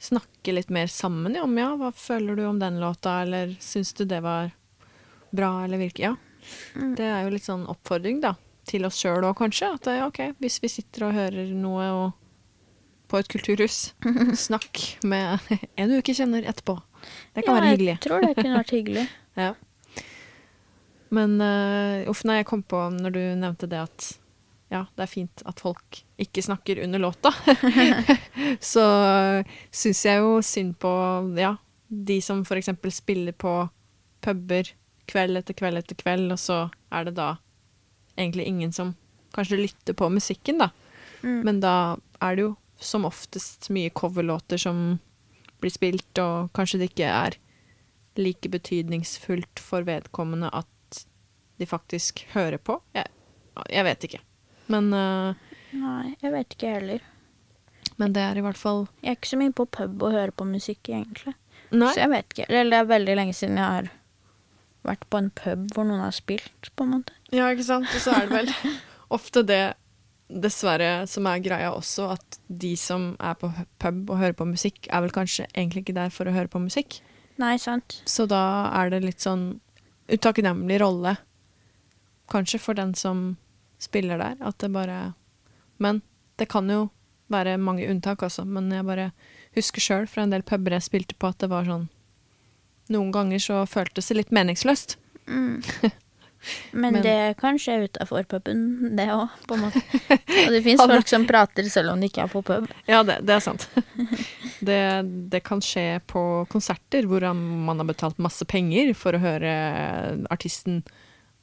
[0.00, 4.04] snakke litt mer sammen om ja, hva føler du om den låta, eller syns du
[4.04, 4.52] det var
[5.30, 6.16] bra, eller virker Ja.
[6.76, 6.94] Mm.
[6.94, 8.36] Det er jo litt sånn oppfordring, da,
[8.70, 9.72] til oss sjøl òg, kanskje.
[9.74, 12.06] At det, ok, hvis vi sitter og hører noe og
[13.10, 13.94] på et kulturhus,
[14.46, 15.38] snakk med
[15.78, 16.78] en du ikke kjenner etterpå.
[17.34, 17.94] Det kan ja, være hyggelig.
[17.96, 19.06] Jeg tror det kunne vært hyggelig.
[19.36, 19.50] Ja.
[21.12, 24.06] Men uh, uff, nei, jeg kom på når du nevnte det at
[24.72, 27.30] ja, det er fint at folk ikke snakker under låta.
[28.72, 28.86] så
[29.70, 30.92] syns jeg jo synd på
[31.38, 31.54] ja,
[31.86, 33.60] de som eksempel spiller på
[34.24, 34.72] puber
[35.06, 37.36] kveld etter kveld etter kveld, og så er det da
[38.16, 38.94] egentlig ingen som
[39.36, 40.70] kanskje lytter på musikken, da.
[41.22, 41.40] Mm.
[41.46, 41.74] Men da
[42.24, 44.98] er det jo som oftest mye coverlåter som
[45.62, 47.38] blir spilt, og kanskje det ikke er
[48.16, 51.04] like betydningsfullt for vedkommende at
[51.56, 52.80] de faktisk hører på.
[52.96, 53.08] Jeg,
[53.70, 54.20] jeg vet ikke.
[54.72, 55.34] Men, uh,
[55.76, 57.04] Nei, jeg vet ikke heller.
[58.00, 60.32] men det er i hvert fall Jeg er ikke så mye på pub og hører
[60.34, 61.34] på musikk, egentlig.
[61.70, 61.92] Nei.
[61.92, 62.46] Så jeg vet ikke.
[62.50, 63.88] Eller det er veldig lenge siden jeg har
[64.86, 67.16] vært på en pub hvor noen har spilt, på en måte.
[67.34, 67.90] Ja, ikke sant?
[67.90, 68.52] Og så er det vel
[69.16, 69.62] ofte det,
[70.26, 73.50] dessverre, som er greia også, at de som er på
[73.82, 76.62] pub og hører på musikk, er vel kanskje egentlig ikke der for å høre på
[76.62, 77.00] musikk.
[77.38, 78.00] Nei, sant.
[78.08, 78.42] Så da
[78.74, 79.60] er det litt sånn
[80.10, 81.16] utakknemlig rolle,
[82.30, 83.36] kanskje, for den som
[83.82, 85.14] spiller der, at det bare
[85.78, 86.02] Men
[86.38, 86.88] det kan jo
[87.28, 88.44] være mange unntak, altså.
[88.44, 89.10] Men jeg bare
[89.56, 91.88] husker sjøl fra en del puber jeg spilte på, at det var sånn
[92.88, 94.94] Noen ganger så føltes det litt meningsløst.
[95.26, 95.58] Mm.
[96.70, 99.80] Men, Men- det kan skje utafor puben, det òg, på en måte.
[100.46, 102.68] Og det fins folk som prater selv om de ikke er på pub.
[102.86, 103.66] Ja, det, det er sant.
[104.66, 104.78] Det,
[105.30, 109.50] det kan skje på konserter hvor man har betalt masse penger for å høre
[110.32, 110.78] artisten,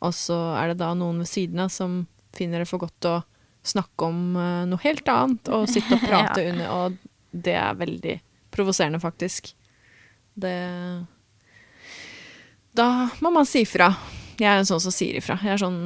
[0.01, 1.99] og så er det da noen ved siden av som
[2.35, 3.15] finner det for godt å
[3.63, 6.51] snakke om eh, noe helt annet og sitte og prate Ja.
[6.53, 6.97] under, og
[7.33, 8.15] det er veldig
[8.53, 9.53] provoserende, faktisk.
[10.35, 10.53] Det
[12.73, 12.87] Da
[13.21, 13.91] må man si ifra.
[14.39, 15.37] Jeg er en sånn som sier ifra.
[15.45, 15.81] Jeg er sånn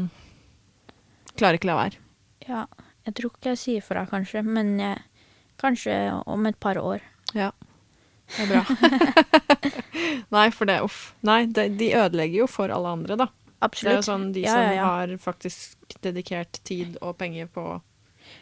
[1.38, 2.00] Klarer ikke la være.
[2.48, 2.64] Ja,
[3.06, 5.04] jeg tror ikke jeg sier fra, kanskje, men jeg,
[5.62, 5.94] kanskje
[6.26, 7.04] om et par år.
[7.38, 7.52] Ja.
[8.34, 8.64] Det er bra.
[10.36, 11.12] Nei, for det Uff.
[11.28, 13.28] Nei, det, de ødelegger jo for alle andre, da.
[13.62, 14.86] Det er jo sånn de Ja, som ja, ja.
[14.86, 17.82] har faktisk dedikert tid og penger på å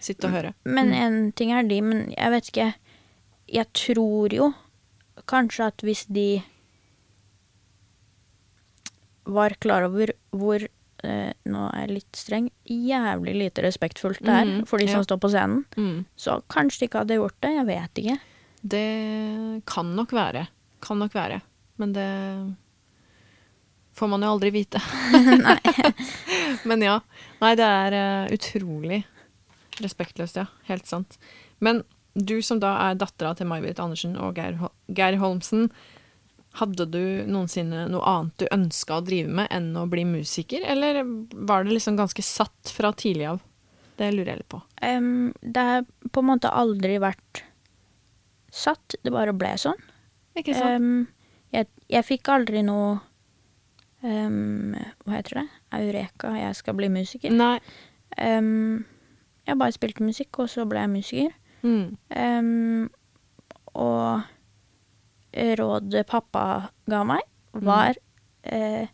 [0.01, 0.53] sitte og høre.
[0.65, 0.93] Men Mm.
[1.05, 2.73] en ting er de, men jeg vet ikke
[3.47, 4.53] Jeg tror jo
[5.27, 6.43] kanskje at hvis de
[9.25, 10.61] var klar over hvor
[11.03, 12.49] eh, Nå er jeg litt streng.
[12.65, 15.07] Jævlig lite respektfullt det er mm, for de som ja.
[15.07, 15.63] står på scenen.
[15.77, 16.05] Mm.
[16.17, 17.51] Så kanskje de ikke hadde gjort det.
[17.55, 18.17] Jeg vet ikke.
[18.65, 18.85] Det
[19.69, 20.47] kan nok være.
[20.81, 21.41] Kan nok være.
[21.77, 22.09] Men det
[23.95, 24.81] får man jo aldri vite.
[26.69, 26.99] Men ja.
[27.41, 29.03] Nei, det er eh, utrolig
[29.83, 30.47] respektløst, ja.
[30.69, 31.19] Helt sant.
[31.63, 31.83] Men
[32.15, 35.67] du som da er dattera til May-Britt Andersen og Geir, Hol Geir Holmsen,
[36.55, 41.01] hadde du noensinne noe annet du ønska å drive med enn å bli musiker, eller
[41.35, 43.41] var det liksom ganske satt fra tidlig av?
[43.99, 44.61] Det lurer jeg litt på.
[44.79, 47.43] Um, det har på en måte aldri vært
[48.55, 48.95] satt.
[49.03, 49.79] Det bare ble sånn.
[50.35, 51.07] Ikke Em,
[51.55, 52.97] jeg, jeg fikk aldri noe
[54.05, 54.75] em,
[55.05, 55.47] Hva heter det?
[55.79, 57.33] Eureka, jeg skal bli musiker.
[57.33, 57.57] Nei.
[58.21, 58.85] Um,
[59.45, 61.35] jeg bare spilte musikk, og så ble jeg musiker.
[61.65, 61.97] Mm.
[62.13, 62.87] Um,
[63.75, 64.21] og
[65.59, 66.45] rådet pappa
[66.89, 67.95] ga meg, var
[68.43, 68.87] eh,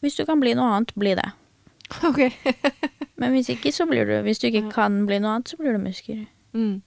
[0.00, 1.26] Hvis du kan bli noe annet, bli det.
[2.06, 2.20] OK.
[3.20, 5.74] Men hvis ikke, så blir du Hvis du ikke kan bli noe annet, så blir
[5.74, 6.24] du musiker.
[6.52, 6.82] Mm.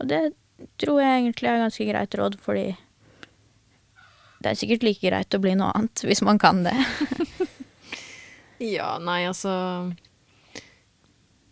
[0.00, 0.22] Og det
[0.80, 2.66] tror jeg egentlig er ganske greit råd, fordi
[4.40, 6.76] det er sikkert like greit å bli noe annet hvis man kan det.
[8.60, 9.52] Ja, nei, altså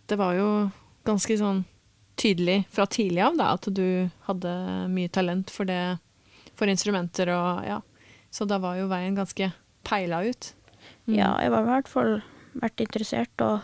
[0.08, 0.48] Det var jo
[1.08, 1.62] ganske sånn
[2.20, 4.52] tydelig fra tidlig av da, at du hadde
[4.92, 5.98] mye talent for det,
[6.58, 7.78] for instrumenter og ja.
[8.34, 9.48] Så da var jo veien ganske
[9.88, 10.50] peila ut.
[11.06, 11.14] Mm.
[11.16, 12.12] Ja, jeg var i hvert fall
[12.60, 13.60] vært interessert, og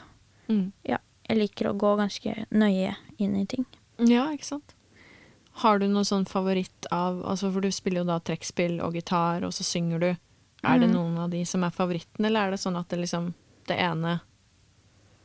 [0.48, 0.72] Mm.
[0.84, 0.98] ja,
[1.28, 3.64] jeg liker å gå ganske nøye inn i ting.
[3.96, 4.73] Ja, ikke sant.
[5.62, 9.44] Har du noen sånn favoritt av altså For du spiller jo da trekkspill og gitar,
[9.46, 10.08] og så synger du.
[10.64, 10.94] Er det Mhm.
[10.94, 13.34] noen av de som er favoritten, eller er det sånn at det liksom
[13.68, 14.20] det ene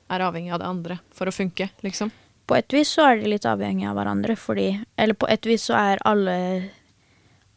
[0.09, 2.11] er avhengig av det andre for å funke, liksom?
[2.47, 5.63] På et vis så er de litt avhengig av hverandre, fordi Eller på et vis
[5.69, 6.69] så er alle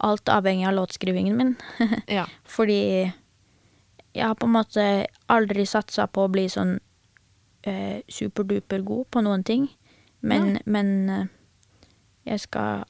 [0.00, 1.56] Alt avhengig av låtskrivingen min.
[2.08, 2.26] Ja.
[2.44, 3.12] Fordi
[4.14, 6.80] jeg har på en måte aldri satsa på å bli sånn
[7.64, 9.68] eh, superduper god på noen ting.
[10.20, 11.26] Men, men eh,
[12.26, 12.84] jeg skal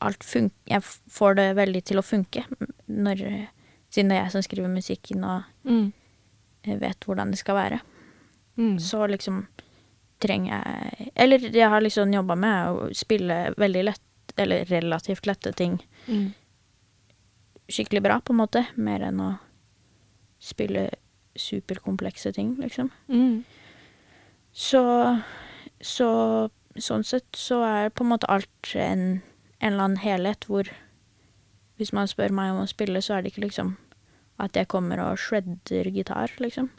[0.00, 2.44] alt funke Jeg får det veldig til å funke
[2.88, 3.22] når,
[3.90, 5.92] siden det er jeg som skriver musikken og Mm.
[6.64, 7.80] eh, vet hvordan det skal være.
[8.56, 8.78] Mm.
[8.78, 9.46] Så liksom
[10.20, 14.00] trenger jeg Eller jeg har liksom jobba med å spille veldig lett
[14.36, 16.32] eller relativt lette ting Mm.
[17.68, 18.66] skikkelig bra, på en måte.
[18.76, 19.38] Mer enn å
[20.40, 20.90] spille
[21.36, 22.90] superkomplekse ting, liksom.
[23.08, 23.44] Mm.
[24.52, 24.82] Så,
[25.80, 26.50] så
[26.84, 29.22] sånn sett så er på en måte alt en,
[29.60, 30.68] en eller annen helhet hvor
[31.78, 33.76] hvis man spør meg om å spille, så er det ikke liksom
[34.42, 36.70] at jeg kommer og shredder gitar, liksom.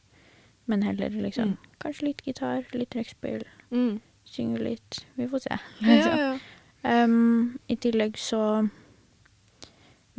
[0.67, 1.57] Men heller liksom Mm.
[1.79, 4.01] kanskje litt gitar, litt trekkspill, Mm.
[4.25, 4.99] synge litt.
[5.17, 5.49] Vi får se.
[5.81, 6.17] Ja, liksom.
[6.17, 6.37] ja.
[6.81, 8.69] Um, I tillegg så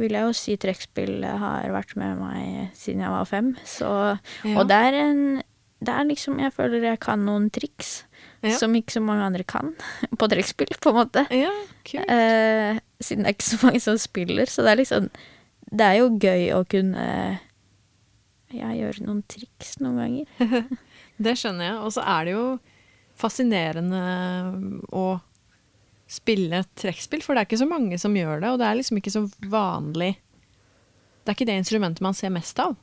[0.01, 4.59] vil jeg jo si trekkspill har vært med meg siden jeg var fem, så Ja.
[4.59, 5.43] Og det er en
[5.81, 8.05] Det er liksom Jeg føler jeg kan noen triks
[8.45, 8.55] Ja.
[8.57, 9.75] som ikke så mange andre kan
[10.21, 11.27] på trekkspill, på en måte.
[11.33, 11.51] Ja,
[11.85, 12.09] kult.
[12.09, 15.09] Eh, siden det er ikke så mange som spiller, så det er liksom
[15.71, 17.05] Det er jo gøy å kunne
[18.51, 20.71] ja, gjøre noen triks noen ganger.
[21.23, 21.77] Det skjønner jeg.
[21.85, 22.45] Og så er det jo
[23.21, 24.01] fascinerende
[24.97, 25.05] å
[26.11, 28.99] spille trekkspill, for det er ikke så mange som gjør det, og det er liksom
[28.99, 29.21] ikke så
[29.53, 30.15] vanlig
[31.23, 32.75] Det er ikke det instrumentet man ser mest av.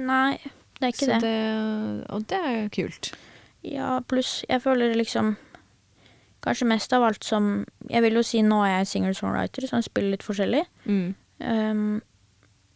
[0.00, 0.38] Nei,
[0.78, 1.36] det er ikke Så det.
[2.14, 3.12] Og det er kult.
[3.66, 5.36] Ja, pluss jeg føler liksom
[6.44, 9.88] Kanskje mest av alt som Jeg vil jo si nå er jeg singer-songwriter, så jeg
[9.88, 10.62] spiller litt forskjellig.
[10.86, 11.08] Mm.
[11.42, 11.88] Um,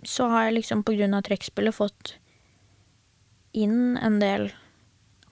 [0.02, 2.16] så har jeg liksom på grunn av trekkspillet fått
[3.54, 4.48] inn en del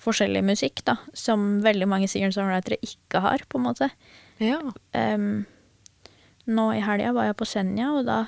[0.01, 3.91] forskjellig musikk, da, som veldig mange singer-songwritere ikke har, på en måte.
[4.41, 4.61] Ja.
[4.95, 5.43] Um,
[6.47, 8.21] nå i helga var jeg på Senja, og da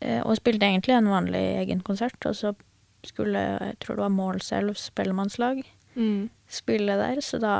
[0.00, 2.54] eh, Og spilte egentlig en vanlig egen konsert, og så
[3.06, 5.62] skulle jeg tror det var Målselv spellemannslag
[5.96, 6.28] Mm.
[6.48, 7.54] spille der, så da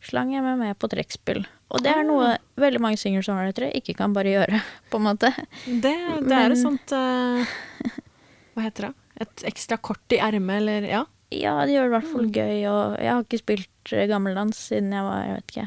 [0.00, 1.42] slang jeg meg med på trekkspill.
[1.70, 4.60] Og det er noe veldig mange singer-songwritere ikke kan bare gjøre,
[4.90, 5.28] på en måte.
[5.66, 7.44] Det, det Men- er et sånt uh,
[8.56, 8.94] Hva heter det?
[9.20, 11.04] Et ekstra kort i ermet, eller Ja.
[11.30, 14.56] Ja, det gjør det i hvert fall gøy, og jeg har ikke spilt eh, gammeldans
[14.66, 15.66] siden jeg var, jeg vet ikke,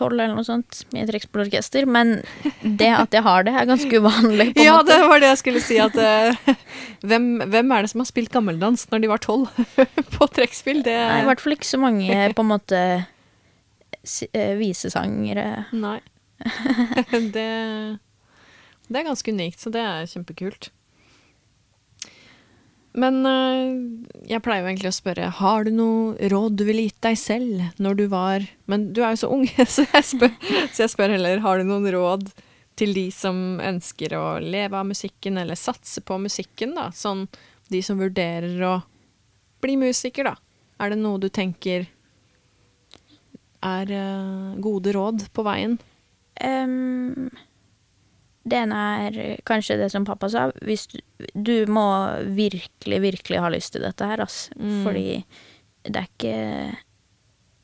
[0.00, 2.16] tolv eller noe sånt, i et trekkspillorkester, men
[2.64, 4.90] det at jeg har det, er ganske uvanlig, Ja, måte.
[4.94, 5.78] det var det jeg skulle si.
[5.82, 6.54] At, uh,
[7.06, 9.48] hvem, hvem er det som har spilt gammeldans når de var tolv
[10.16, 10.82] på trekkspill?
[10.86, 12.82] Det Nei, i hvert fall ikke så mange, på en måte,
[14.32, 15.46] eh, visesangere.
[15.76, 15.98] Nei.
[17.36, 17.48] det,
[18.88, 20.70] det er ganske unikt, så det er kjempekult.
[22.98, 23.74] Men øh,
[24.26, 27.60] jeg pleier jo egentlig å spørre har du noe råd du ville gitt deg selv
[27.78, 29.44] når du var Men du er jo så ung,
[29.76, 30.32] så jeg spør,
[30.72, 32.32] så jeg spør heller har du noen råd
[32.80, 36.88] til de som ønsker å leve av musikken eller satse på musikken, da?
[36.96, 37.26] Sånn
[37.70, 38.78] de som vurderer å
[39.62, 40.34] bli musiker, da.
[40.80, 41.84] Er det noe du tenker
[43.60, 45.76] er øh, gode råd på veien?
[46.40, 47.28] Em,
[48.50, 50.98] det ene er kanskje det som pappa sa, hvis du,
[51.34, 51.86] du må
[52.36, 54.48] virkelig, virkelig ha lyst til dette her, ass.
[54.58, 54.80] Mm.
[54.86, 55.06] Fordi
[55.86, 56.76] det er ikke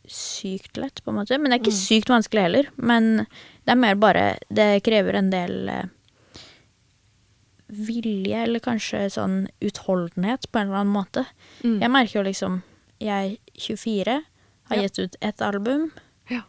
[0.06, 1.36] sykt lett, på en måte.
[1.38, 1.82] Men det er ikke Mm.
[1.82, 2.68] sykt vanskelig heller.
[2.78, 3.26] Men
[3.66, 5.88] det er mer bare Det krever en del eh,
[7.66, 11.24] vilje, eller kanskje sånn utholdenhet, på en eller annen måte.
[11.64, 11.80] Mm.
[11.82, 12.62] Jeg merker jo liksom
[13.02, 14.22] Jeg er 24,
[14.70, 14.82] har Ja.
[14.86, 15.90] gitt ut ett album,
[16.30, 16.40] Ja.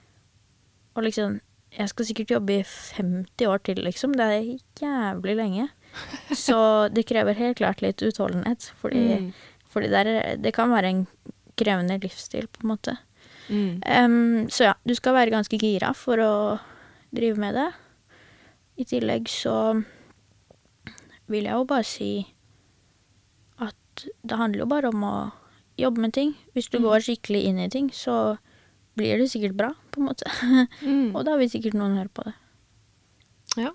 [0.96, 1.42] og liksom
[1.76, 4.14] Jeg skal sikkert jobbe i 50 år til, liksom.
[4.18, 4.48] Det er
[4.82, 5.68] jævlig lenge.
[6.46, 6.58] Så
[6.94, 9.34] det krever helt klart litt utholdenhet, fordi, Mm.
[9.70, 11.08] fordi det, er, det kan være en
[11.58, 12.98] krevende livsstil, på en måte.
[13.50, 13.82] Mm.
[13.88, 16.60] Um, så ja, du skal være ganske gira for å
[17.16, 17.70] drive med det.
[18.78, 19.84] I tillegg så
[21.32, 22.10] vil jeg jo bare si
[23.64, 25.16] at det handler jo bare om å
[25.80, 26.36] jobbe med ting.
[26.54, 26.84] Hvis du Mm.
[26.90, 28.38] går skikkelig inn i ting, så
[28.98, 30.32] blir det sikkert bra, på en måte.
[30.88, 31.16] Mm.
[31.16, 32.34] Og da vil sikkert noen høre på det.
[33.58, 33.72] Ja.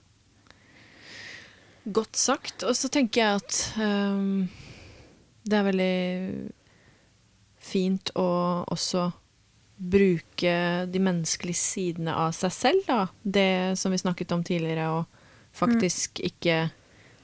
[1.84, 2.62] Godt sagt.
[2.66, 4.46] Og så tenker jeg at um,
[5.42, 5.96] det er veldig
[7.62, 8.28] fint å
[8.70, 9.08] også
[9.82, 10.54] bruke
[10.90, 13.00] de menneskelige sidene av seg selv, da.
[13.22, 16.68] Det som vi snakket om tidligere, og faktisk ikke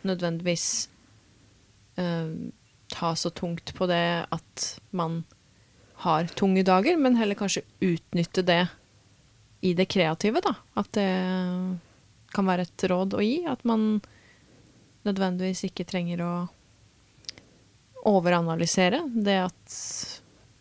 [0.08, 0.88] nødvendigvis
[2.00, 2.34] uh,
[2.90, 5.22] ta så tungt på det at man
[6.04, 8.62] har tunge dager, men heller kanskje utnytte det
[9.60, 10.54] i det kreative, da.
[10.78, 11.08] At det
[12.34, 13.40] kan være et råd å gi.
[13.50, 13.98] At man
[15.08, 16.32] nødvendigvis ikke trenger å
[18.08, 19.78] overanalysere det at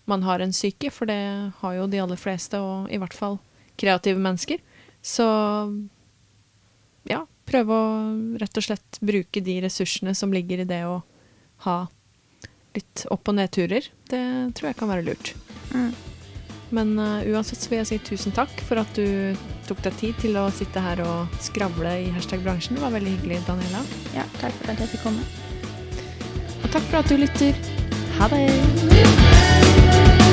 [0.09, 1.19] man har en syke, for det
[1.59, 3.37] har jo de aller fleste, og i hvert fall
[3.77, 4.63] kreative mennesker.
[5.03, 5.27] Så
[7.07, 7.91] ja, prøve å
[8.39, 11.01] rett og slett bruke de ressursene som ligger i det å
[11.67, 11.77] ha
[12.77, 13.89] litt opp- og nedturer.
[14.09, 14.23] Det
[14.57, 15.33] tror jeg kan være lurt.
[15.73, 15.91] Mm.
[16.69, 19.35] Men uh, uansett så vil jeg si tusen takk for at du
[19.69, 22.75] tok deg tid til å sitte her og skravle i hashtag bransjen.
[22.75, 23.83] Det var veldig hyggelig, Daniela.
[24.17, 25.27] Ja, takk for at jeg fikk komme.
[26.63, 27.67] Og takk for at du lytter.
[28.17, 30.26] Ha det!